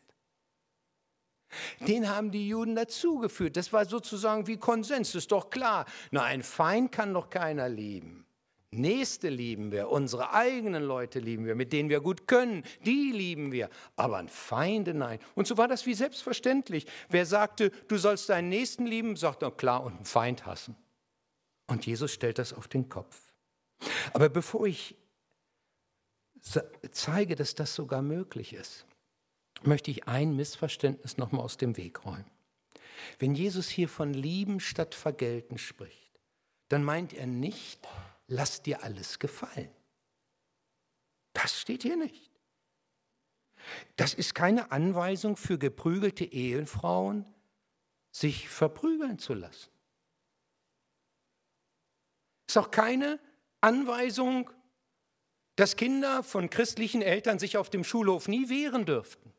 Den 1.87 2.09
haben 2.09 2.31
die 2.31 2.47
Juden 2.47 2.75
dazugeführt. 2.75 3.57
Das 3.57 3.73
war 3.73 3.85
sozusagen 3.85 4.47
wie 4.47 4.57
Konsens, 4.57 5.15
ist 5.15 5.31
doch 5.31 5.49
klar. 5.49 5.85
Na, 6.11 6.23
ein 6.23 6.43
Feind 6.43 6.91
kann 6.91 7.13
doch 7.13 7.29
keiner 7.29 7.69
lieben. 7.69 8.25
Nächste 8.71 9.29
lieben 9.29 9.71
wir, 9.71 9.89
unsere 9.89 10.31
eigenen 10.31 10.83
Leute 10.83 11.19
lieben 11.19 11.45
wir, 11.45 11.55
mit 11.55 11.73
denen 11.73 11.89
wir 11.89 12.01
gut 12.01 12.27
können, 12.27 12.63
die 12.85 13.11
lieben 13.11 13.51
wir. 13.51 13.69
Aber 13.95 14.17
ein 14.17 14.29
Feinde, 14.29 14.93
nein. 14.93 15.19
Und 15.33 15.47
so 15.47 15.57
war 15.57 15.67
das 15.67 15.87
wie 15.87 15.95
selbstverständlich. 15.95 16.85
Wer 17.09 17.25
sagte, 17.25 17.71
du 17.87 17.97
sollst 17.97 18.29
deinen 18.29 18.49
Nächsten 18.49 18.85
lieben, 18.85 19.15
sagt 19.15 19.41
doch 19.41 19.57
klar, 19.57 19.83
und 19.83 19.95
einen 19.95 20.05
Feind 20.05 20.45
hassen. 20.45 20.75
Und 21.65 21.87
Jesus 21.87 22.11
stellt 22.11 22.37
das 22.37 22.53
auf 22.53 22.67
den 22.67 22.89
Kopf. 22.89 23.19
Aber 24.13 24.29
bevor 24.29 24.67
ich 24.67 24.95
zeige, 26.91 27.35
dass 27.35 27.55
das 27.55 27.73
sogar 27.73 28.03
möglich 28.03 28.53
ist, 28.53 28.85
möchte 29.63 29.89
ich 29.89 30.07
ein 30.07 30.35
Missverständnis 30.35 31.17
nochmal 31.17 31.41
aus 31.43 31.57
dem 31.57 31.75
Weg 31.75 32.05
räumen. 32.05 32.29
Wenn 33.17 33.33
Jesus 33.33 33.67
hier 33.67 33.89
von 33.89 34.13
Lieben 34.13 34.59
statt 34.59 34.93
Vergelten 34.93 35.57
spricht, 35.57 36.19
dann 36.69 36.83
meint 36.83 37.13
er 37.13 37.25
nicht, 37.25 37.87
lass 38.29 38.61
dir 38.61 38.83
alles 38.83 39.19
gefallen. 39.19 39.69
Das 41.33 41.59
steht 41.59 41.83
hier 41.83 41.97
nicht. 41.97 42.31
Das 43.97 44.13
ist 44.13 44.33
keine 44.33 44.71
Anweisung 44.71 45.35
für 45.35 45.57
geprügelte 45.57 46.25
Ehefrauen, 46.25 47.25
sich 48.11 48.49
verprügeln 48.49 49.19
zu 49.19 49.33
lassen. 49.33 49.69
Es 52.47 52.55
ist 52.55 52.57
auch 52.57 52.71
keine 52.71 53.19
Anweisung, 53.61 54.49
dass 55.55 55.75
Kinder 55.75 56.23
von 56.23 56.49
christlichen 56.49 57.01
Eltern 57.01 57.37
sich 57.37 57.57
auf 57.57 57.69
dem 57.69 57.83
Schulhof 57.83 58.27
nie 58.27 58.49
wehren 58.49 58.85
dürften. 58.85 59.33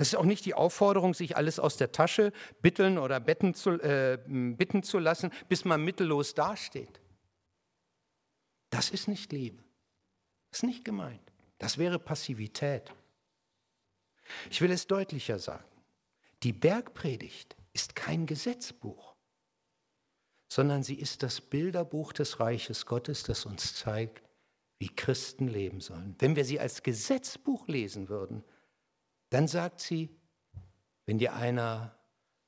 Das 0.00 0.08
ist 0.08 0.14
auch 0.14 0.24
nicht 0.24 0.46
die 0.46 0.54
Aufforderung, 0.54 1.12
sich 1.12 1.36
alles 1.36 1.58
aus 1.58 1.76
der 1.76 1.92
Tasche 1.92 2.32
bitteln 2.62 2.96
oder 2.96 3.20
betten 3.20 3.52
zu, 3.52 3.72
äh, 3.82 4.18
bitten 4.26 4.82
zu 4.82 4.98
lassen, 4.98 5.30
bis 5.50 5.66
man 5.66 5.84
mittellos 5.84 6.32
dasteht. 6.32 7.02
Das 8.70 8.88
ist 8.88 9.08
nicht 9.08 9.30
Liebe. 9.30 9.62
Das 10.48 10.60
ist 10.60 10.62
nicht 10.62 10.86
gemeint. 10.86 11.20
Das 11.58 11.76
wäre 11.76 11.98
Passivität. 11.98 12.94
Ich 14.48 14.62
will 14.62 14.70
es 14.70 14.86
deutlicher 14.86 15.38
sagen. 15.38 15.68
Die 16.44 16.54
Bergpredigt 16.54 17.54
ist 17.74 17.94
kein 17.94 18.24
Gesetzbuch, 18.24 19.14
sondern 20.48 20.82
sie 20.82 20.94
ist 20.94 21.22
das 21.22 21.42
Bilderbuch 21.42 22.14
des 22.14 22.40
Reiches 22.40 22.86
Gottes, 22.86 23.22
das 23.22 23.44
uns 23.44 23.74
zeigt, 23.74 24.22
wie 24.78 24.88
Christen 24.88 25.46
leben 25.46 25.82
sollen. 25.82 26.16
Wenn 26.20 26.36
wir 26.36 26.46
sie 26.46 26.58
als 26.58 26.82
Gesetzbuch 26.82 27.68
lesen 27.68 28.08
würden, 28.08 28.42
dann 29.30 29.48
sagt 29.48 29.80
sie, 29.80 30.14
wenn 31.06 31.18
dir 31.18 31.34
einer 31.34 31.96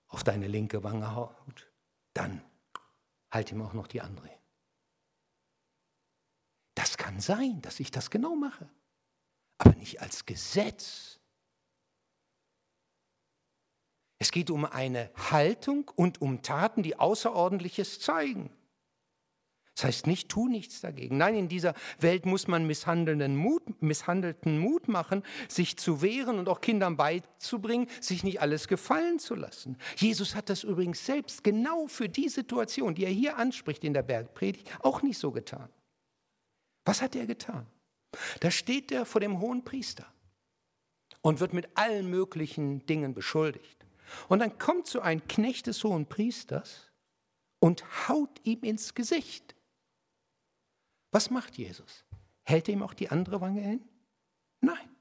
auf 0.09 0.25
deine 0.25 0.47
linke 0.47 0.85
Wange 0.85 1.15
haut, 1.15 1.73
dann 2.13 2.45
halt 3.31 3.51
ihm 3.51 3.63
auch 3.63 3.73
noch 3.73 3.87
die 3.87 4.01
andere. 4.01 4.31
Das 6.75 6.97
kann 6.97 7.21
sein, 7.21 7.63
dass 7.63 7.81
ich 7.81 7.91
das 7.91 8.11
genau 8.11 8.35
mache, 8.35 8.69
aber 9.59 9.75
nicht 9.75 10.01
als 10.01 10.27
Gesetz. 10.27 11.19
Es 14.19 14.31
geht 14.31 14.51
um 14.51 14.65
eine 14.65 15.11
Haltung 15.31 15.91
und 15.97 16.21
um 16.21 16.43
Taten, 16.43 16.83
die 16.83 16.97
Außerordentliches 16.97 18.01
zeigen. 18.01 18.51
Das 19.75 19.85
heißt 19.85 20.07
nicht, 20.07 20.29
tu 20.29 20.49
nichts 20.49 20.83
dagegen. 20.83 21.17
Nein, 21.17 21.35
in 21.35 21.49
dieser 21.49 21.75
Welt 21.99 22.27
muss 22.27 22.47
man 22.47 22.67
misshandelnden 22.67 23.37
Mut, 23.37 23.83
misshandelten 23.83 24.59
Mut 24.59 24.87
machen, 24.89 25.23
sich 25.49 25.79
zu 25.79 26.03
wehren 26.03 26.39
und 26.39 26.49
auch 26.49 26.61
Kindern 26.61 26.97
beizubringen, 26.97 27.89
sich 28.01 28.23
nicht 28.23 28.43
alles 28.43 28.69
gefallen 28.69 29.19
zu 29.19 29.35
lassen. 29.35 29.79
Jesus 29.97 30.35
hat 30.35 30.51
das 30.51 30.63
übrigens 30.63 31.07
selbst 31.07 31.43
genau 31.43 31.87
für 31.87 32.09
die 32.09 32.29
Situation, 32.29 32.95
die 32.95 33.05
er 33.05 33.11
hier 33.11 33.39
anspricht 33.39 33.83
in 33.83 33.95
der 33.95 34.03
Bergpredigt, 34.03 34.69
auch 34.83 35.03
nicht 35.03 35.19
so 35.19 35.31
getan. 35.31 35.71
Was 36.85 37.01
hat 37.01 37.17
er 37.17 37.27
getan? 37.27 37.67
Da 38.41 38.51
steht 38.51 38.93
er 38.93 39.07
vor 39.07 39.23
dem 39.23 39.41
hohen 39.41 39.65
Priester 39.65 40.07
und 41.23 41.41
wird 41.41 41.55
mit 41.55 41.69
allen 41.77 42.11
möglichen 42.11 42.85
Dingen 42.85 43.15
beschuldigt. 43.15 43.87
Und 44.29 44.41
dann 44.41 44.59
kommt 44.59 44.87
so 44.87 45.01
ein 45.01 45.27
Knecht 45.29 45.67
des 45.67 45.83
hohen 45.83 46.07
Priesters 46.07 46.91
und 47.59 48.09
haut 48.09 48.41
ihm 48.45 48.63
ins 48.63 48.95
Gesicht. 48.95 49.52
Was 51.13 51.31
macht 51.31 51.57
Jesus? 51.57 52.05
Hält 52.43 52.69
er 52.69 52.75
ihm 52.75 52.83
auch 52.83 52.95
die 52.95 53.11
andere 53.11 53.41
Wange 53.41 53.61
hin? 53.61 53.89
Nein. 54.61 54.97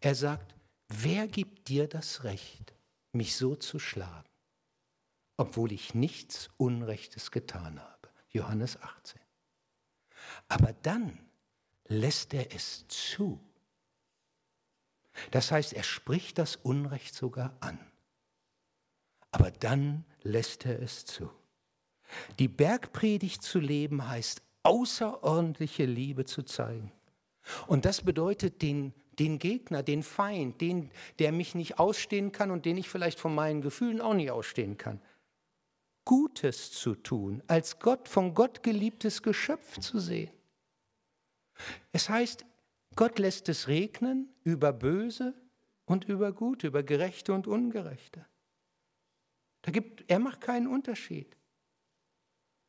Er 0.00 0.14
sagt, 0.14 0.54
wer 0.88 1.28
gibt 1.28 1.68
dir 1.68 1.86
das 1.86 2.24
Recht, 2.24 2.74
mich 3.12 3.36
so 3.36 3.54
zu 3.54 3.78
schlagen, 3.78 4.28
obwohl 5.36 5.72
ich 5.72 5.94
nichts 5.94 6.50
Unrechtes 6.56 7.30
getan 7.30 7.80
habe? 7.80 8.08
Johannes 8.30 8.80
18. 8.80 9.20
Aber 10.48 10.72
dann 10.72 11.18
lässt 11.84 12.34
er 12.34 12.54
es 12.54 12.86
zu. 12.88 13.40
Das 15.30 15.50
heißt, 15.50 15.72
er 15.72 15.82
spricht 15.82 16.38
das 16.38 16.56
Unrecht 16.56 17.14
sogar 17.14 17.56
an. 17.60 17.78
Aber 19.30 19.50
dann 19.50 20.04
lässt 20.22 20.64
er 20.64 20.80
es 20.80 21.04
zu. 21.04 21.30
Die 22.38 22.48
Bergpredigt 22.48 23.42
zu 23.42 23.60
leben 23.60 24.08
heißt, 24.08 24.42
außerordentliche 24.62 25.84
Liebe 25.84 26.24
zu 26.24 26.42
zeigen. 26.42 26.92
Und 27.66 27.84
das 27.84 28.02
bedeutet 28.02 28.62
den, 28.62 28.92
den 29.18 29.38
Gegner, 29.38 29.82
den 29.82 30.02
Feind, 30.02 30.60
den, 30.60 30.90
der 31.18 31.32
mich 31.32 31.54
nicht 31.54 31.78
ausstehen 31.78 32.32
kann 32.32 32.50
und 32.50 32.66
den 32.66 32.76
ich 32.76 32.88
vielleicht 32.88 33.18
von 33.18 33.34
meinen 33.34 33.62
Gefühlen 33.62 34.00
auch 34.00 34.14
nicht 34.14 34.30
ausstehen 34.30 34.76
kann. 34.76 35.00
Gutes 36.04 36.72
zu 36.72 36.94
tun, 36.94 37.42
als 37.46 37.78
Gott 37.78 38.08
von 38.08 38.34
Gott 38.34 38.62
geliebtes 38.62 39.22
Geschöpf 39.22 39.78
zu 39.78 39.98
sehen. 39.98 40.30
Es 41.92 42.08
heißt, 42.08 42.46
Gott 42.96 43.18
lässt 43.18 43.48
es 43.48 43.68
regnen 43.68 44.28
über 44.42 44.72
Böse 44.72 45.34
und 45.84 46.04
über 46.04 46.32
Gute, 46.32 46.66
über 46.66 46.82
Gerechte 46.82 47.32
und 47.32 47.46
Ungerechte. 47.46 48.26
Da 49.62 49.70
gibt, 49.70 50.04
er 50.10 50.18
macht 50.18 50.40
keinen 50.40 50.66
Unterschied. 50.66 51.37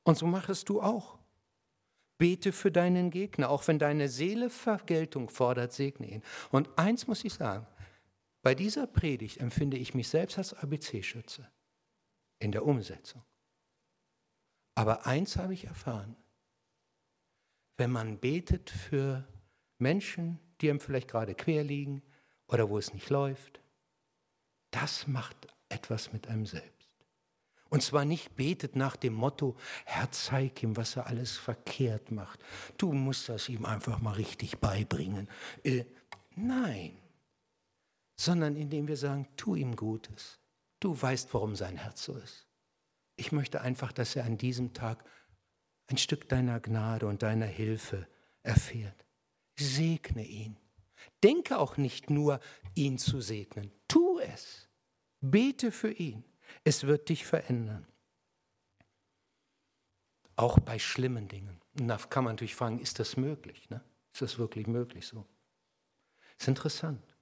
Und 0.03 0.17
so 0.17 0.25
machst 0.25 0.69
du 0.69 0.81
auch. 0.81 1.19
Bete 2.17 2.51
für 2.51 2.71
deinen 2.71 3.11
Gegner, 3.11 3.49
auch 3.49 3.67
wenn 3.67 3.79
deine 3.79 4.09
Seele 4.09 4.49
Vergeltung 4.49 5.29
fordert, 5.29 5.71
segne 5.71 6.07
ihn. 6.07 6.23
Und 6.51 6.77
eins 6.77 7.07
muss 7.07 7.23
ich 7.23 7.33
sagen, 7.33 7.65
bei 8.41 8.55
dieser 8.55 8.87
Predigt 8.87 9.37
empfinde 9.37 9.77
ich 9.77 9.93
mich 9.93 10.09
selbst 10.09 10.37
als 10.37 10.53
ABC-Schütze 10.53 11.49
in 12.39 12.51
der 12.51 12.65
Umsetzung. 12.65 13.23
Aber 14.75 15.05
eins 15.05 15.37
habe 15.37 15.53
ich 15.53 15.65
erfahren, 15.65 16.15
wenn 17.77 17.91
man 17.91 18.19
betet 18.19 18.69
für 18.69 19.27
Menschen, 19.77 20.39
die 20.59 20.69
einem 20.69 20.79
vielleicht 20.79 21.07
gerade 21.07 21.35
quer 21.35 21.63
liegen 21.63 22.01
oder 22.47 22.69
wo 22.69 22.77
es 22.77 22.93
nicht 22.93 23.09
läuft, 23.09 23.61
das 24.71 25.07
macht 25.07 25.47
etwas 25.69 26.11
mit 26.13 26.27
einem 26.27 26.45
selbst. 26.45 26.78
Und 27.69 27.83
zwar 27.83 28.03
nicht 28.03 28.35
betet 28.35 28.75
nach 28.75 28.95
dem 28.95 29.13
Motto, 29.13 29.55
Herr, 29.85 30.11
zeig 30.11 30.63
ihm, 30.63 30.75
was 30.75 30.95
er 30.95 31.07
alles 31.07 31.37
verkehrt 31.37 32.11
macht. 32.11 32.39
Du 32.77 32.91
musst 32.93 33.29
das 33.29 33.47
ihm 33.47 33.65
einfach 33.65 33.99
mal 33.99 34.13
richtig 34.13 34.57
beibringen. 34.57 35.29
Äh, 35.63 35.85
nein, 36.35 36.97
sondern 38.15 38.55
indem 38.55 38.87
wir 38.87 38.97
sagen, 38.97 39.27
tu 39.37 39.55
ihm 39.55 39.75
Gutes. 39.75 40.39
Du 40.79 40.99
weißt, 40.99 41.33
warum 41.33 41.55
sein 41.55 41.77
Herz 41.77 42.03
so 42.03 42.15
ist. 42.15 42.47
Ich 43.15 43.31
möchte 43.31 43.61
einfach, 43.61 43.91
dass 43.91 44.15
er 44.15 44.25
an 44.25 44.37
diesem 44.37 44.73
Tag 44.73 45.03
ein 45.87 45.97
Stück 45.97 46.27
deiner 46.29 46.59
Gnade 46.59 47.07
und 47.07 47.21
deiner 47.21 47.45
Hilfe 47.45 48.07
erfährt. 48.43 49.05
Segne 49.57 50.25
ihn. 50.25 50.57
Denke 51.23 51.59
auch 51.59 51.77
nicht 51.77 52.09
nur, 52.09 52.39
ihn 52.75 52.97
zu 52.97 53.21
segnen. 53.21 53.71
Tu 53.87 54.19
es. 54.19 54.69
Bete 55.21 55.71
für 55.71 55.91
ihn. 55.91 56.23
Es 56.63 56.85
wird 56.85 57.09
dich 57.09 57.25
verändern. 57.25 57.87
Auch 60.35 60.59
bei 60.59 60.79
schlimmen 60.79 61.27
Dingen. 61.27 61.61
Und 61.79 61.87
da 61.87 61.97
kann 61.97 62.23
man 62.23 62.33
natürlich 62.33 62.55
fragen, 62.55 62.79
ist 62.79 62.99
das 62.99 63.17
möglich? 63.17 63.69
Ne? 63.69 63.81
Ist 64.13 64.21
das 64.21 64.37
wirklich 64.37 64.67
möglich 64.67 65.07
so? 65.07 65.25
Es 66.37 66.43
ist 66.43 66.47
interessant. 66.47 67.17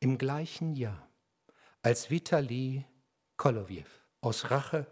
Im 0.00 0.18
gleichen 0.18 0.74
Jahr, 0.76 1.08
als 1.82 2.10
Vitali 2.10 2.84
Kolowjew 3.36 3.86
aus 4.20 4.50
Rache 4.50 4.86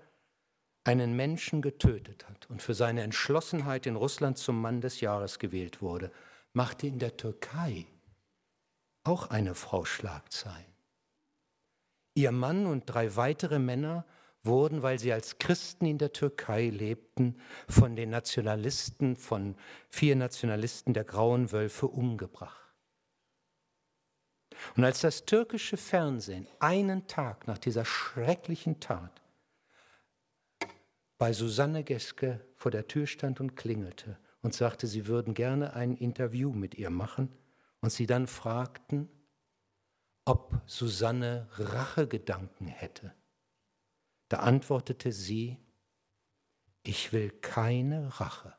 einen 0.85 1.15
Menschen 1.17 1.61
getötet 1.61 2.27
hat 2.29 2.49
und 2.49 2.63
für 2.63 2.73
seine 2.73 3.03
Entschlossenheit 3.03 3.87
in 3.87 3.97
Russland 3.97 4.39
zum 4.39 4.61
Mann 4.61 4.81
des 4.81 5.01
Jahres 5.01 5.39
gewählt 5.39 5.83
wurde, 5.83 6.11
machte 6.55 6.87
in 6.87 6.99
der 6.99 7.17
Türkei 7.17 7.87
auch 9.05 9.29
eine 9.29 9.55
Frau 9.55 9.85
Schlagzeilen. 9.85 10.68
Ihr 12.19 12.33
Mann 12.33 12.67
und 12.67 12.87
drei 12.87 13.15
weitere 13.15 13.61
Männer 13.61 14.05
wurden, 14.43 14.83
weil 14.83 14.99
sie 14.99 15.13
als 15.13 15.39
Christen 15.39 15.87
in 15.87 15.99
der 15.99 16.13
Türkei 16.13 16.69
lebten, 16.69 17.41
von 17.69 17.95
den 17.95 18.11
Nationalisten, 18.11 19.15
von 19.15 19.55
vier 19.89 20.17
Nationalisten 20.17 20.95
der 20.95 21.05
Grauen 21.05 21.53
Wölfe 21.53 21.87
umgebracht. 21.87 22.75
Und 24.77 24.83
als 24.83 25.01
das 25.01 25.27
türkische 25.27 25.77
Fernsehen 25.77 26.49
einen 26.59 27.07
Tag 27.07 27.47
nach 27.47 27.59
dieser 27.59 27.85
schrecklichen 27.85 28.81
Tat 28.81 29.23
bei 31.19 31.33
Susanne 31.33 31.85
Geske 31.85 32.45
vor 32.57 32.73
der 32.73 32.89
Tür 32.89 33.07
stand 33.07 33.39
und 33.39 33.55
klingelte 33.55 34.19
und 34.43 34.55
sagte, 34.55 34.89
sie 34.89 35.07
würden 35.07 35.35
gerne 35.35 35.75
ein 35.75 35.95
Interview 35.95 36.53
mit 36.53 36.75
ihr 36.75 36.91
machen, 36.91 37.33
und 37.81 37.93
sie 37.93 38.07
dann 38.07 38.27
fragten, 38.27 39.09
ob 40.29 40.61
Susanne 40.67 41.49
Rachegedanken 41.53 42.69
hätte. 42.69 43.15
Da 44.29 44.41
antwortete 44.41 45.11
sie, 45.11 45.57
ich 46.83 47.15
will 47.15 47.31
keine 47.31 48.21
Rache. 48.21 48.55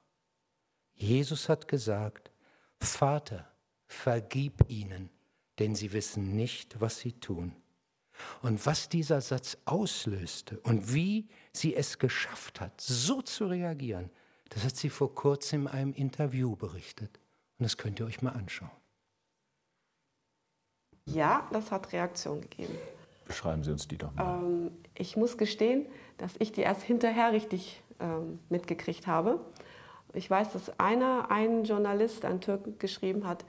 Jesus 0.95 1.47
hat 1.47 1.67
gesagt, 1.67 2.31
Vater, 2.79 3.51
vergib 3.85 4.67
ihnen, 4.67 5.11
denn 5.59 5.75
sie 5.75 5.93
wissen 5.93 6.35
nicht, 6.35 6.81
was 6.81 6.99
sie 6.99 7.13
tun. 7.13 7.55
Und 8.41 8.65
was 8.65 8.89
dieser 8.89 9.21
Satz 9.21 9.55
auslöste 9.65 10.59
und 10.61 10.93
wie 10.93 11.29
sie 11.53 11.75
es 11.75 11.99
geschafft 11.99 12.59
hat, 12.59 12.81
so 12.81 13.21
zu 13.21 13.45
reagieren, 13.45 14.09
das 14.49 14.63
hat 14.63 14.75
sie 14.75 14.89
vor 14.89 15.13
kurzem 15.13 15.67
in 15.67 15.67
einem 15.67 15.93
Interview 15.93 16.55
berichtet. 16.55 17.19
Und 17.59 17.63
das 17.63 17.77
könnt 17.77 17.99
ihr 17.99 18.07
euch 18.07 18.23
mal 18.23 18.31
anschauen. 18.31 18.78
Ja, 21.13 21.47
das 21.51 21.71
hat 21.71 21.91
Reaktion 21.91 22.41
gegeben. 22.41 22.75
Beschreiben 23.25 23.63
Sie 23.63 23.71
uns 23.71 23.87
die 23.87 23.97
doch 23.97 24.13
mal. 24.15 24.39
Ähm, 24.39 24.71
ich 24.95 25.15
muss 25.15 25.37
gestehen, 25.37 25.85
dass 26.17 26.33
ich 26.39 26.51
die 26.51 26.61
erst 26.61 26.81
hinterher 26.81 27.31
richtig 27.31 27.81
ähm, 27.99 28.39
mitgekriegt 28.49 29.07
habe. 29.07 29.39
Ich 30.13 30.29
weiß, 30.29 30.53
dass 30.53 30.79
einer, 30.79 31.29
ein 31.29 31.63
Journalist, 31.63 32.25
ein 32.25 32.41
Türken, 32.41 32.79
geschrieben 32.79 33.27
hat, 33.27 33.45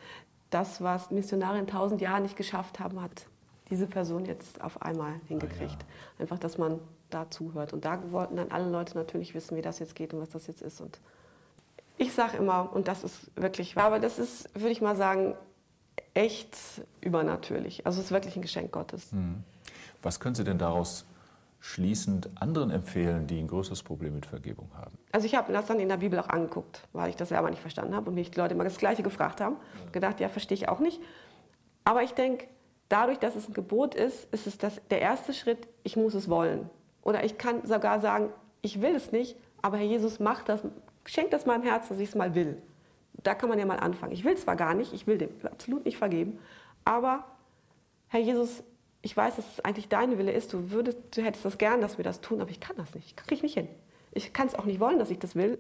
das, 0.51 0.83
was 0.83 1.11
Missionare 1.11 1.59
in 1.59 1.67
tausend 1.67 2.01
Jahren 2.01 2.23
nicht 2.23 2.37
geschafft 2.37 2.81
haben, 2.81 3.01
hat 3.01 3.27
diese 3.71 3.87
Person 3.87 4.27
jetzt 4.27 4.61
auf 4.61 4.83
einmal 4.83 5.15
hingekriegt. 5.29 5.79
Ah, 5.81 5.85
ja. 6.19 6.23
Einfach, 6.23 6.39
dass 6.39 6.59
man 6.59 6.81
da 7.09 7.31
zuhört. 7.31 7.73
Und 7.73 7.85
da 7.85 8.01
wollten 8.11 8.37
dann 8.37 8.51
alle 8.51 8.69
Leute 8.69 8.97
natürlich 8.97 9.35
wissen, 9.35 9.57
wie 9.57 9.63
das 9.63 9.79
jetzt 9.79 9.95
geht 9.95 10.13
und 10.13 10.21
was 10.21 10.31
das 10.31 10.47
jetzt 10.47 10.61
ist. 10.61 10.81
Und 10.81 11.01
ich 11.97 12.13
sage 12.13 12.37
immer, 12.37 12.71
und 12.75 12.89
das 12.89 13.05
ist 13.05 13.31
wirklich 13.37 13.77
wahr, 13.77 13.87
aber 13.87 14.01
das 14.01 14.19
ist, 14.19 14.53
würde 14.55 14.71
ich 14.71 14.81
mal 14.81 14.97
sagen, 14.97 15.35
echt 16.15 16.57
übernatürlich. 17.01 17.87
Also 17.87 18.01
es 18.01 18.07
ist 18.07 18.13
wirklich 18.13 18.37
ein 18.37 18.43
Geschenk 18.43 18.73
Gottes. 18.73 19.13
Hm. 19.13 19.43
Was 20.03 20.21
können 20.21 20.35
Sie 20.35 20.45
denn 20.45 20.59
daraus 20.59 21.05
schließend 21.61 22.31
anderen 22.37 22.71
empfehlen, 22.71 23.27
die 23.27 23.39
ein 23.39 23.47
größeres 23.47 23.83
Problem 23.83 24.15
mit 24.15 24.27
Vergebung 24.27 24.71
haben? 24.77 24.97
Also 25.13 25.27
ich 25.27 25.35
habe 25.35 25.53
das 25.53 25.67
dann 25.67 25.79
in 25.79 25.89
der 25.89 25.99
Bibel 25.99 26.19
auch 26.19 26.29
angeguckt, 26.29 26.87
weil 26.93 27.11
ich 27.11 27.17
das 27.17 27.29
selber 27.29 27.51
nicht 27.51 27.61
verstanden 27.61 27.95
habe 27.95 28.09
und 28.09 28.15
mich 28.15 28.31
die 28.31 28.39
Leute 28.39 28.55
immer 28.55 28.65
das 28.65 28.79
Gleiche 28.79 29.03
gefragt 29.03 29.41
haben. 29.41 29.57
Ja. 29.57 29.91
Gedacht, 29.93 30.21
ja, 30.21 30.29
verstehe 30.29 30.57
ich 30.57 30.69
auch 30.69 30.81
nicht. 30.81 31.01
Aber 31.85 32.03
ich 32.03 32.13
denke, 32.13 32.47
dadurch, 32.89 33.19
dass 33.19 33.37
es 33.37 33.49
ein 33.49 33.55
Gebot 33.55 33.95
ist, 33.95 34.33
ist 34.33 34.47
es 34.47 34.59
das, 34.59 34.81
der 34.91 35.01
erste 35.01 35.35
Schritt, 35.35 35.69
ich 35.83 35.97
muss 35.97 36.15
es 36.15 36.29
wollen. 36.29 36.69
Oder 37.03 37.25
ich 37.25 37.39
kann 37.39 37.67
sogar 37.67 38.01
sagen, 38.01 38.31
ich 38.63 38.81
will 38.81 38.95
es 38.95 39.13
nicht, 39.13 39.37
aber 39.63 39.77
Herr 39.77 39.87
Jesus, 39.87 40.19
macht 40.19 40.49
das, 40.49 40.63
schenkt 41.05 41.33
das 41.33 41.47
meinem 41.47 41.63
Herzen, 41.63 41.91
dass 41.91 41.99
ich 41.99 42.11
es 42.11 42.15
mal 42.15 42.35
will 42.35 42.61
da 43.23 43.35
kann 43.35 43.49
man 43.49 43.59
ja 43.59 43.67
mal 43.67 43.79
anfangen. 43.79 44.13
Ich 44.13 44.25
will 44.25 44.37
zwar 44.37 44.57
gar 44.57 44.75
nicht, 44.75 44.93
ich 44.93 45.07
will 45.07 45.19
dem 45.19 45.31
absolut 45.45 45.85
nicht 45.85 45.99
vergeben, 45.99 46.39
aber 46.85 47.25
Herr 48.09 48.21
Jesus, 48.21 48.63
ich 49.03 49.17
weiß, 49.17 49.37
dass 49.37 49.53
es 49.53 49.65
eigentlich 49.65 49.89
dein 49.89 50.19
Wille 50.19 50.33
ist. 50.33 50.53
Du, 50.53 50.71
würdest, 50.71 50.99
du 51.17 51.23
hättest 51.23 51.45
das 51.45 51.59
gern, 51.59 51.81
dass 51.81 51.97
wir 51.97 52.05
das 52.05 52.21
tun, 52.21 52.41
aber 52.41 52.51
ich 52.51 52.61
kann 52.61 52.77
das 52.77 52.95
nicht. 52.95 53.17
Kriege 53.17 53.35
ich 53.37 53.43
nicht 53.43 53.55
hin. 53.55 53.69
Ich 54.13 54.33
kann 54.33 54.47
es 54.49 54.55
auch 54.55 54.65
nicht 54.65 54.81
wollen, 54.81 54.99
dass 54.99 55.11
ich 55.11 55.19
das 55.19 55.35
will. 55.37 55.59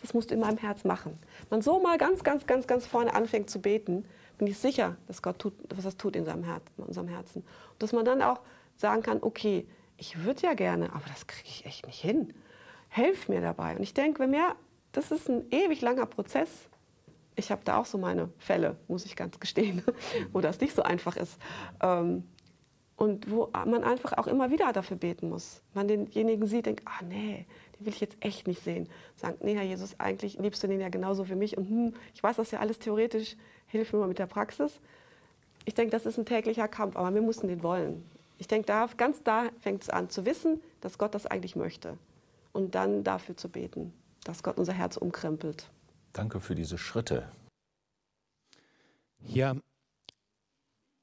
Das 0.00 0.14
musst 0.14 0.30
du 0.30 0.34
in 0.34 0.40
meinem 0.40 0.56
Herz 0.56 0.84
machen. 0.84 1.18
Wenn 1.40 1.58
man 1.58 1.62
so 1.62 1.78
mal 1.78 1.98
ganz, 1.98 2.24
ganz, 2.24 2.46
ganz, 2.46 2.66
ganz 2.66 2.86
vorne 2.86 3.14
anfängt 3.14 3.50
zu 3.50 3.60
beten, 3.60 4.06
bin 4.38 4.46
ich 4.46 4.58
sicher, 4.58 4.96
dass 5.06 5.20
Gott 5.20 5.38
tut, 5.38 5.52
was 5.68 5.84
das 5.84 5.98
tut 5.98 6.16
in, 6.16 6.24
seinem 6.24 6.44
Herz, 6.44 6.62
in 6.78 6.84
unserem 6.84 7.08
Herzen. 7.08 7.42
Und 7.42 7.82
dass 7.82 7.92
man 7.92 8.04
dann 8.04 8.22
auch 8.22 8.40
sagen 8.76 9.02
kann, 9.02 9.18
okay, 9.22 9.66
ich 9.98 10.24
würde 10.24 10.42
ja 10.42 10.54
gerne, 10.54 10.90
aber 10.94 11.04
das 11.08 11.26
kriege 11.26 11.48
ich 11.48 11.66
echt 11.66 11.86
nicht 11.86 12.00
hin. 12.00 12.32
Helf 12.88 13.28
mir 13.28 13.42
dabei. 13.42 13.76
Und 13.76 13.82
ich 13.82 13.92
denke, 13.92 14.20
wenn 14.20 14.30
mir, 14.30 14.56
das 14.92 15.10
ist 15.10 15.28
ein 15.28 15.44
ewig 15.50 15.82
langer 15.82 16.06
Prozess. 16.06 16.69
Ich 17.36 17.50
habe 17.50 17.62
da 17.64 17.78
auch 17.78 17.86
so 17.86 17.98
meine 17.98 18.28
Fälle, 18.38 18.76
muss 18.88 19.04
ich 19.04 19.16
ganz 19.16 19.40
gestehen, 19.40 19.82
wo 20.32 20.40
das 20.40 20.60
nicht 20.60 20.74
so 20.74 20.82
einfach 20.82 21.16
ist. 21.16 21.38
Ähm, 21.82 22.24
und 23.00 23.30
wo 23.30 23.48
man 23.52 23.82
einfach 23.82 24.18
auch 24.18 24.26
immer 24.26 24.50
wieder 24.50 24.74
dafür 24.74 24.98
beten 24.98 25.30
muss. 25.30 25.62
Man 25.72 25.88
denjenigen 25.88 26.46
sieht, 26.46 26.66
denkt, 26.66 26.82
ah 26.84 27.02
nee, 27.02 27.46
den 27.78 27.86
will 27.86 27.94
ich 27.94 28.00
jetzt 28.00 28.18
echt 28.20 28.46
nicht 28.46 28.62
sehen. 28.62 28.90
Sagt, 29.16 29.42
nee, 29.42 29.54
Herr 29.54 29.62
Jesus, 29.62 29.98
eigentlich 29.98 30.36
liebst 30.38 30.62
du 30.62 30.66
den 30.66 30.80
ja 30.80 30.90
genauso 30.90 31.24
für 31.24 31.34
mich. 31.34 31.56
Und 31.56 31.66
hm, 31.66 31.94
ich 32.14 32.22
weiß 32.22 32.36
das 32.36 32.50
ja 32.50 32.58
alles 32.58 32.78
theoretisch, 32.78 33.36
hilf 33.68 33.94
mir 33.94 34.00
mal 34.00 34.08
mit 34.08 34.18
der 34.18 34.26
Praxis. 34.26 34.80
Ich 35.64 35.72
denke, 35.72 35.92
das 35.92 36.04
ist 36.04 36.18
ein 36.18 36.26
täglicher 36.26 36.68
Kampf, 36.68 36.96
aber 36.96 37.14
wir 37.14 37.22
müssen 37.22 37.48
den 37.48 37.62
wollen. 37.62 38.04
Ich 38.36 38.48
denke, 38.48 38.66
da, 38.66 38.86
ganz 38.98 39.22
da 39.22 39.44
fängt 39.60 39.82
es 39.82 39.88
an, 39.88 40.10
zu 40.10 40.26
wissen, 40.26 40.60
dass 40.82 40.98
Gott 40.98 41.14
das 41.14 41.24
eigentlich 41.24 41.56
möchte. 41.56 41.96
Und 42.52 42.74
dann 42.74 43.02
dafür 43.02 43.34
zu 43.34 43.48
beten, 43.48 43.94
dass 44.24 44.42
Gott 44.42 44.58
unser 44.58 44.74
Herz 44.74 44.98
umkrempelt. 44.98 45.70
Danke 46.12 46.40
für 46.40 46.54
diese 46.54 46.78
Schritte. 46.78 47.30
Ja, 49.20 49.54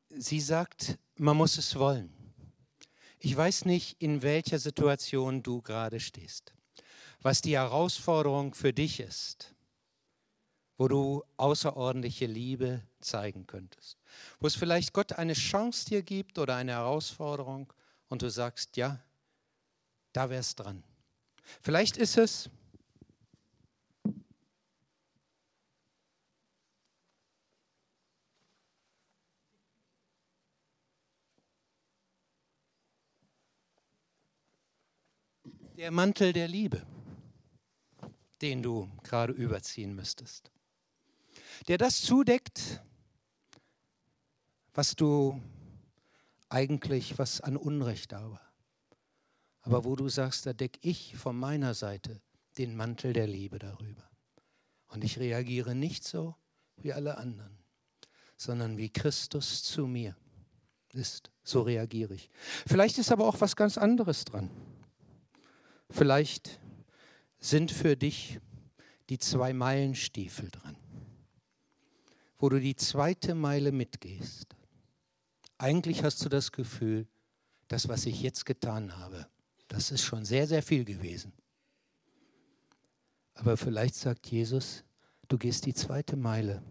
sie 0.10 0.41
sagt, 0.41 0.97
man 1.16 1.38
muss 1.38 1.58
es 1.58 1.78
wollen. 1.78 2.14
Ich 3.20 3.36
weiß 3.36 3.66
nicht, 3.66 4.01
in 4.01 4.22
welcher 4.22 4.60
Situation 4.60 5.43
du 5.43 5.62
gerade 5.62 5.99
stehst, 5.99 6.53
was 7.22 7.41
die 7.41 7.55
Herausforderung 7.55 8.53
für 8.53 8.74
dich 8.74 8.99
ist, 8.99 9.55
wo 10.78 10.88
du 10.88 11.24
außerordentliche 11.38 12.28
Liebe 12.28 12.84
zeigen 12.99 13.47
könntest, 13.47 13.97
wo 14.39 14.47
es 14.47 14.55
vielleicht 14.55 14.93
Gott 14.93 15.14
eine 15.14 15.34
Chance 15.34 15.86
dir 15.86 16.03
gibt 16.03 16.38
oder 16.38 16.55
eine 16.55 16.74
Herausforderung 16.74 17.74
und 18.10 18.22
du 18.22 18.30
sagst, 18.30 18.78
ja, 18.78 19.03
da 20.14 20.30
wär's 20.30 20.55
dran. 20.55 20.84
Vielleicht 21.62 21.97
ist 21.97 22.18
es, 22.18 22.49
der 35.78 35.92
Mantel 35.92 36.34
der 36.34 36.48
Liebe, 36.48 36.82
den 38.42 38.64
du 38.64 38.90
gerade 39.04 39.32
überziehen 39.32 39.96
müsstest, 39.96 40.52
der 41.68 41.78
das 41.78 42.02
zudeckt, 42.02 42.82
was 44.74 44.96
du 44.96 45.40
eigentlich, 46.50 47.20
was 47.20 47.42
an 47.42 47.58
Unrecht 47.58 48.12
da 48.12 48.32
war. 48.32 48.54
Aber 49.62 49.86
wo 49.86 49.96
du 49.96 50.10
sagst, 50.10 50.48
da 50.48 50.54
decke 50.54 50.80
ich 50.82 51.16
von 51.16 51.38
meiner 51.38 51.76
Seite 51.76 52.22
den 52.58 52.76
Mantel 52.76 53.14
der 53.14 53.28
Liebe 53.28 53.60
darüber. 53.60 54.10
Und 54.88 55.04
ich 55.04 55.20
reagiere 55.20 55.76
nicht 55.76 56.04
so 56.06 56.36
wie 56.78 56.94
alle 56.94 57.18
anderen, 57.18 57.56
sondern 58.36 58.78
wie 58.78 58.90
Christus 58.90 59.62
zu 59.64 59.86
mir 59.86 60.16
ist. 60.94 61.30
So 61.44 61.62
reagiere 61.62 62.16
ich. 62.16 62.32
Vielleicht 62.66 62.98
ist 62.98 63.12
aber 63.12 63.28
auch 63.28 63.42
was 63.42 63.56
ganz 63.56 63.78
anderes 63.78 64.26
dran. 64.26 64.50
Vielleicht 65.90 66.60
sind 67.40 67.72
für 67.72 67.96
dich 67.96 68.40
die 69.10 69.18
zwei 69.18 69.54
Meilenstiefel 69.54 70.50
dran, 70.50 70.76
wo 72.38 72.50
du 72.50 72.60
die 72.60 72.76
zweite 72.76 73.36
Meile 73.36 73.72
mitgehst. 73.72 74.56
Eigentlich 75.58 76.04
hast 76.04 76.24
du 76.24 76.30
das 76.30 76.52
Gefühl, 76.52 77.08
das, 77.68 77.88
was 77.88 78.06
ich 78.06 78.22
jetzt 78.22 78.46
getan 78.46 78.98
habe, 78.98 79.28
das 79.68 79.92
ist 79.92 80.04
schon 80.04 80.26
sehr, 80.26 80.48
sehr 80.48 80.62
viel 80.62 80.86
gewesen. 80.86 81.34
Aber 83.34 83.56
vielleicht 83.56 83.96
sagt 83.96 84.28
Jesus, 84.28 84.84
du 85.28 85.38
gehst 85.38 85.66
die 85.66 85.74
zweite 85.74 86.18
Meile 86.18 86.64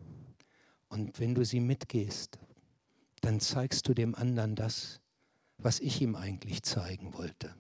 und 0.89 1.19
wenn 1.21 1.35
du 1.35 1.45
sie 1.45 1.61
mitgehst, 1.61 2.39
dann 3.23 3.41
zeigst 3.41 3.89
du 3.89 3.95
dem 3.95 4.15
anderen 4.15 4.55
das, 4.55 5.01
was 5.59 5.81
ich 5.81 6.01
ihm 6.03 6.17
eigentlich 6.17 6.63
zeigen 6.63 7.15
wollte 7.15 7.55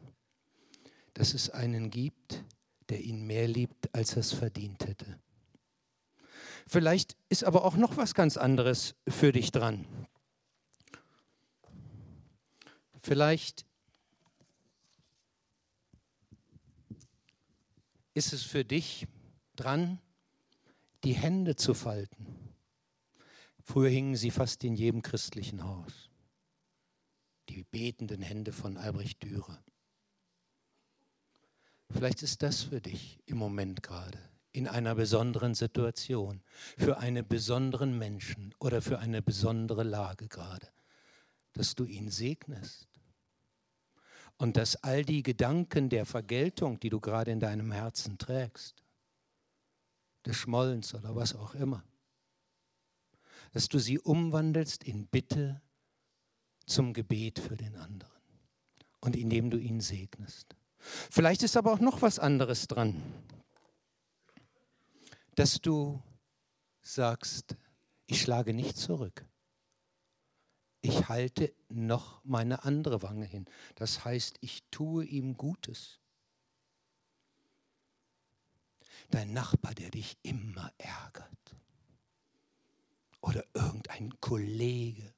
dass 1.17 1.33
es 1.33 1.49
einen 1.49 1.89
gibt, 1.89 2.45
der 2.91 3.01
ihn 3.01 3.27
mehr 3.27 3.49
liebt, 3.49 3.95
als 3.95 4.13
er 4.13 4.19
es 4.19 4.35
verdient 4.35 4.87
hätte. 4.87 5.19
Vielleicht 6.67 7.17
ist 7.31 7.43
aber 7.43 7.65
auch 7.65 7.77
noch 7.77 7.97
was 7.97 8.13
ganz 8.13 8.37
anderes 8.37 8.95
für 9.09 9.33
dich 9.33 9.51
dran. 9.51 9.87
Vielleicht 13.03 13.65
ist 18.13 18.35
es 18.35 18.43
für 18.43 18.67
dich 18.67 19.09
dran, 19.55 20.03
die 21.03 21.15
Hände 21.15 21.57
zu 21.57 21.73
falten. 21.73 22.55
Früher 23.63 23.89
hingen 23.89 24.17
sie 24.17 24.31
fast 24.31 24.63
in 24.65 24.75
jedem 24.75 25.01
christlichen 25.01 25.65
Haus. 25.65 26.11
Die 27.49 27.65
betenden 27.65 28.21
Hände 28.21 28.53
von 28.53 28.77
Albrecht 28.77 29.23
Dürer. 29.23 29.65
Vielleicht 31.91 32.23
ist 32.23 32.43
das 32.43 32.63
für 32.63 32.81
dich 32.81 33.21
im 33.27 33.39
Moment 33.39 33.83
gerade 33.83 34.19
in 34.53 34.67
einer 34.67 34.95
besonderen 34.95 35.55
Situation, 35.55 36.43
für 36.79 36.97
einen 36.99 37.29
besonderen 37.29 37.99
Menschen 37.99 38.55
oder 38.59 38.81
für 38.81 38.99
eine 38.99 39.21
besondere 39.21 39.83
Lage 39.83 40.29
gerade, 40.29 40.69
dass 41.53 41.75
du 41.75 41.85
ihn 41.85 42.11
segnest 42.11 42.89
und 44.39 44.57
dass 44.57 44.77
all 44.77 45.05
die 45.05 45.23
Gedanken 45.23 45.91
der 45.91 46.07
Vergeltung, 46.07 46.81
die 46.81 46.89
du 46.89 47.01
gerade 47.01 47.31
in 47.31 47.41
deinem 47.41 47.71
Herzen 47.71 48.17
trägst, 48.17 48.83
des 50.25 50.37
Schmollens 50.37 50.95
oder 50.95 51.15
was 51.15 51.35
auch 51.35 51.55
immer, 51.55 51.85
dass 53.53 53.69
du 53.69 53.79
sie 53.79 53.99
umwandelst 53.99 54.85
in 54.85 55.07
Bitte 55.07 55.61
zum 56.67 56.93
Gebet 56.93 57.39
für 57.39 57.57
den 57.57 57.77
anderen 57.77 58.13
und 59.01 59.17
indem 59.17 59.51
du 59.51 59.59
ihn 59.59 59.81
segnest. 59.81 60.57
Vielleicht 61.11 61.43
ist 61.43 61.57
aber 61.57 61.73
auch 61.73 61.81
noch 61.81 62.03
was 62.03 62.19
anderes 62.19 62.69
dran, 62.69 63.03
dass 65.35 65.61
du 65.61 66.03
sagst, 66.83 67.57
ich 68.07 68.21
schlage 68.23 68.55
nicht 68.55 68.77
zurück. 68.77 69.27
Ich 70.81 71.09
halte 71.09 71.53
noch 71.69 72.25
meine 72.25 72.65
andere 72.65 73.03
Wange 73.03 73.25
hin. 73.25 73.47
Das 73.75 74.05
heißt, 74.05 74.37
ich 74.41 74.63
tue 74.71 75.05
ihm 75.05 75.37
Gutes. 75.37 75.99
Dein 79.11 79.33
Nachbar, 79.33 79.75
der 79.75 79.91
dich 79.91 80.17
immer 80.23 80.73
ärgert. 80.79 81.57
Oder 83.21 83.45
irgendein 83.55 84.19
Kollege. 84.21 85.13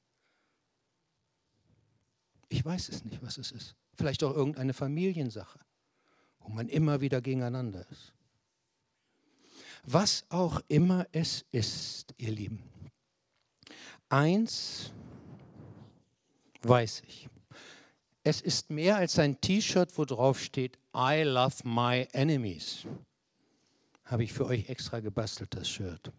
Ich 2.48 2.64
weiß 2.64 2.88
es 2.88 3.04
nicht, 3.04 3.22
was 3.22 3.36
es 3.36 3.52
ist. 3.52 3.76
Vielleicht 3.99 4.22
auch 4.22 4.34
irgendeine 4.34 4.74
Familiensache, 4.74 5.59
wo 6.38 6.51
man 6.51 6.68
immer 6.68 7.01
wieder 7.01 7.20
gegeneinander 7.20 7.84
ist. 7.90 8.12
Was 9.82 10.24
auch 10.28 10.61
immer 10.68 11.07
es 11.11 11.44
ist, 11.51 12.14
ihr 12.16 12.30
Lieben. 12.30 12.62
Eins 14.09 14.92
weiß 16.62 17.03
ich. 17.09 17.28
Es 18.22 18.40
ist 18.40 18.70
mehr 18.70 18.96
als 18.96 19.18
ein 19.18 19.40
T-Shirt, 19.40 19.99
wo 19.99 20.05
drauf 20.05 20.40
steht, 20.40 20.78
I 20.94 21.22
love 21.22 21.57
my 21.64 22.07
enemies. 22.12 22.86
Habe 24.05 24.22
ich 24.22 24.32
für 24.32 24.46
euch 24.46 24.68
extra 24.68 25.01
gebastelt, 25.01 25.57
das 25.57 25.68
Shirt. 25.68 26.12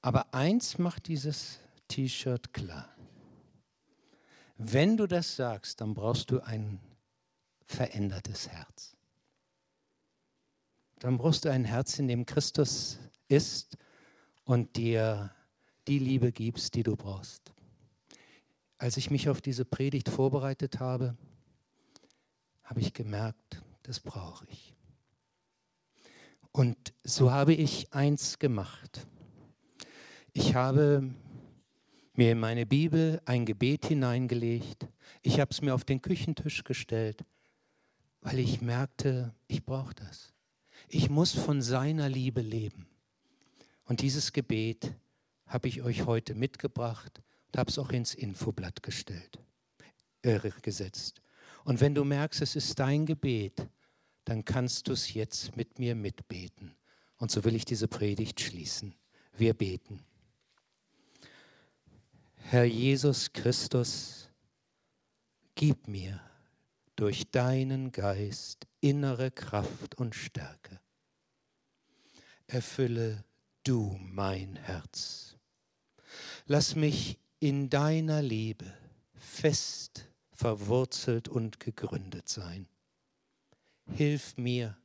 Aber 0.00 0.32
eins 0.32 0.78
macht 0.78 1.08
dieses 1.08 1.60
T-Shirt 1.88 2.54
klar. 2.54 2.88
Wenn 4.62 4.98
du 4.98 5.06
das 5.06 5.36
sagst, 5.36 5.80
dann 5.80 5.94
brauchst 5.94 6.30
du 6.30 6.40
ein 6.40 6.80
verändertes 7.64 8.46
Herz. 8.46 8.94
Dann 10.98 11.16
brauchst 11.16 11.46
du 11.46 11.50
ein 11.50 11.64
Herz, 11.64 11.98
in 11.98 12.08
dem 12.08 12.26
Christus 12.26 12.98
ist 13.26 13.78
und 14.44 14.76
dir 14.76 15.34
die 15.88 15.98
Liebe 15.98 16.30
gibst, 16.30 16.74
die 16.74 16.82
du 16.82 16.94
brauchst. 16.94 17.54
Als 18.76 18.98
ich 18.98 19.10
mich 19.10 19.30
auf 19.30 19.40
diese 19.40 19.64
Predigt 19.64 20.10
vorbereitet 20.10 20.78
habe, 20.78 21.16
habe 22.62 22.80
ich 22.80 22.92
gemerkt, 22.92 23.62
das 23.84 23.98
brauche 23.98 24.44
ich. 24.50 24.76
Und 26.52 26.92
so 27.02 27.32
habe 27.32 27.54
ich 27.54 27.94
eins 27.94 28.38
gemacht. 28.38 29.06
Ich 30.34 30.54
habe 30.54 31.14
mir 32.14 32.32
in 32.32 32.40
meine 32.40 32.66
Bibel 32.66 33.20
ein 33.24 33.46
Gebet 33.46 33.86
hineingelegt. 33.86 34.86
Ich 35.22 35.40
habe 35.40 35.50
es 35.50 35.62
mir 35.62 35.74
auf 35.74 35.84
den 35.84 36.02
Küchentisch 36.02 36.64
gestellt 36.64 37.24
weil 38.20 38.38
ich 38.38 38.60
merkte, 38.60 39.34
ich 39.46 39.64
brauche 39.64 39.94
das. 39.94 40.32
Ich 40.88 41.10
muss 41.10 41.32
von 41.32 41.62
seiner 41.62 42.08
Liebe 42.08 42.40
leben. 42.40 42.86
Und 43.84 44.02
dieses 44.02 44.32
Gebet 44.32 44.92
habe 45.46 45.68
ich 45.68 45.82
euch 45.82 46.06
heute 46.06 46.34
mitgebracht 46.34 47.22
und 47.48 47.58
habe 47.58 47.70
es 47.70 47.78
auch 47.78 47.90
ins 47.90 48.14
Infoblatt 48.14 48.82
gestellt, 48.82 49.38
äh, 50.22 50.38
gesetzt. 50.62 51.20
Und 51.64 51.80
wenn 51.80 51.94
du 51.94 52.04
merkst, 52.04 52.42
es 52.42 52.56
ist 52.56 52.78
dein 52.78 53.06
Gebet, 53.06 53.66
dann 54.24 54.44
kannst 54.44 54.88
du 54.88 54.92
es 54.92 55.12
jetzt 55.12 55.56
mit 55.56 55.78
mir 55.78 55.94
mitbeten. 55.94 56.74
Und 57.16 57.30
so 57.30 57.44
will 57.44 57.54
ich 57.54 57.64
diese 57.64 57.88
Predigt 57.88 58.40
schließen. 58.40 58.94
Wir 59.36 59.54
beten. 59.54 60.00
Herr 62.52 62.64
Jesus 62.64 63.32
Christus, 63.32 64.28
gib 65.54 65.86
mir 65.86 66.20
durch 66.96 67.30
deinen 67.30 67.92
Geist 67.92 68.66
innere 68.80 69.30
Kraft 69.30 69.94
und 69.94 70.16
Stärke. 70.16 70.80
Erfülle 72.48 73.22
du 73.62 73.96
mein 74.00 74.56
Herz. 74.56 75.36
Lass 76.46 76.74
mich 76.74 77.20
in 77.38 77.70
deiner 77.70 78.20
Liebe 78.20 78.66
fest 79.14 80.08
verwurzelt 80.32 81.28
und 81.28 81.60
gegründet 81.60 82.28
sein. 82.28 82.66
Hilf 83.92 84.36
mir, 84.36 84.76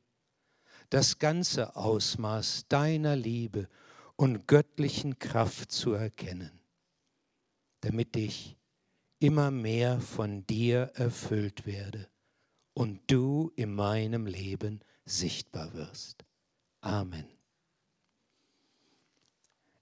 das 0.90 1.18
ganze 1.18 1.74
Ausmaß 1.74 2.66
deiner 2.68 3.16
Liebe 3.16 3.68
und 4.14 4.46
göttlichen 4.46 5.18
Kraft 5.18 5.72
zu 5.72 5.94
erkennen, 5.94 6.55
damit 7.86 8.16
ich 8.16 8.56
immer 9.20 9.52
mehr 9.52 10.00
von 10.00 10.44
dir 10.44 10.90
erfüllt 10.94 11.66
werde 11.66 12.08
und 12.74 13.00
du 13.06 13.52
in 13.54 13.72
meinem 13.72 14.26
Leben 14.26 14.80
sichtbar 15.04 15.72
wirst. 15.72 16.24
Amen. 16.80 17.26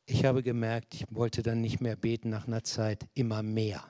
Ich 0.05 0.26
habe 0.26 0.42
gemerkt, 0.42 0.92
ich 0.92 1.07
wollte 1.09 1.42
dann 1.42 1.62
nicht 1.62 1.80
mehr 1.80 1.96
beten 1.96 2.28
nach 2.28 2.46
einer 2.46 2.62
Zeit, 2.62 3.09
immer 3.14 3.42
mehr. 3.42 3.82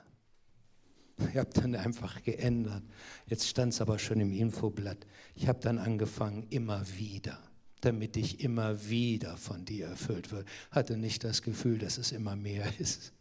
Ich 1.29 1.35
habe 1.35 1.49
dann 1.53 1.75
einfach 1.75 2.23
geändert. 2.23 2.83
Jetzt 3.27 3.49
stand 3.49 3.73
es 3.73 3.81
aber 3.81 3.99
schon 3.99 4.21
im 4.21 4.31
Infoblatt. 4.31 5.05
Ich 5.35 5.49
habe 5.49 5.59
dann 5.59 5.77
angefangen, 5.77 6.47
immer 6.51 6.85
wieder, 6.97 7.37
damit 7.81 8.15
ich 8.15 8.39
immer 8.39 8.87
wieder 8.87 9.35
von 9.35 9.65
dir 9.65 9.87
erfüllt 9.87 10.31
wird. 10.31 10.47
Hatte 10.71 10.95
nicht 10.95 11.25
das 11.25 11.41
Gefühl, 11.41 11.79
dass 11.79 11.97
es 11.97 12.13
immer 12.13 12.37
mehr 12.37 12.65
ist. 12.79 13.11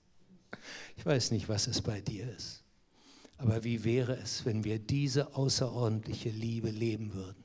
Ich 0.97 1.05
weiß 1.05 1.31
nicht, 1.31 1.49
was 1.49 1.67
es 1.67 1.83
bei 1.83 2.01
dir 2.01 2.31
ist. 2.37 2.63
Aber 3.39 3.65
wie 3.65 3.85
wäre 3.85 4.17
es, 4.17 4.45
wenn 4.45 4.65
wir 4.65 4.79
diese 4.79 5.35
außerordentliche 5.35 6.31
Liebe 6.31 6.71
leben 6.71 7.15
würden 7.15 7.45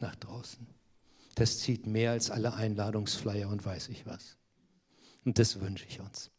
nach 0.00 0.16
draußen? 0.16 0.66
Das 1.36 1.58
zieht 1.58 1.86
mehr 1.86 2.10
als 2.10 2.30
alle 2.30 2.54
Einladungsflyer 2.54 3.48
und 3.48 3.64
weiß 3.64 3.88
ich 3.88 4.06
was. 4.06 4.36
Und 5.24 5.38
das 5.38 5.60
wünsche 5.60 5.86
ich 5.88 6.00
uns. 6.00 6.30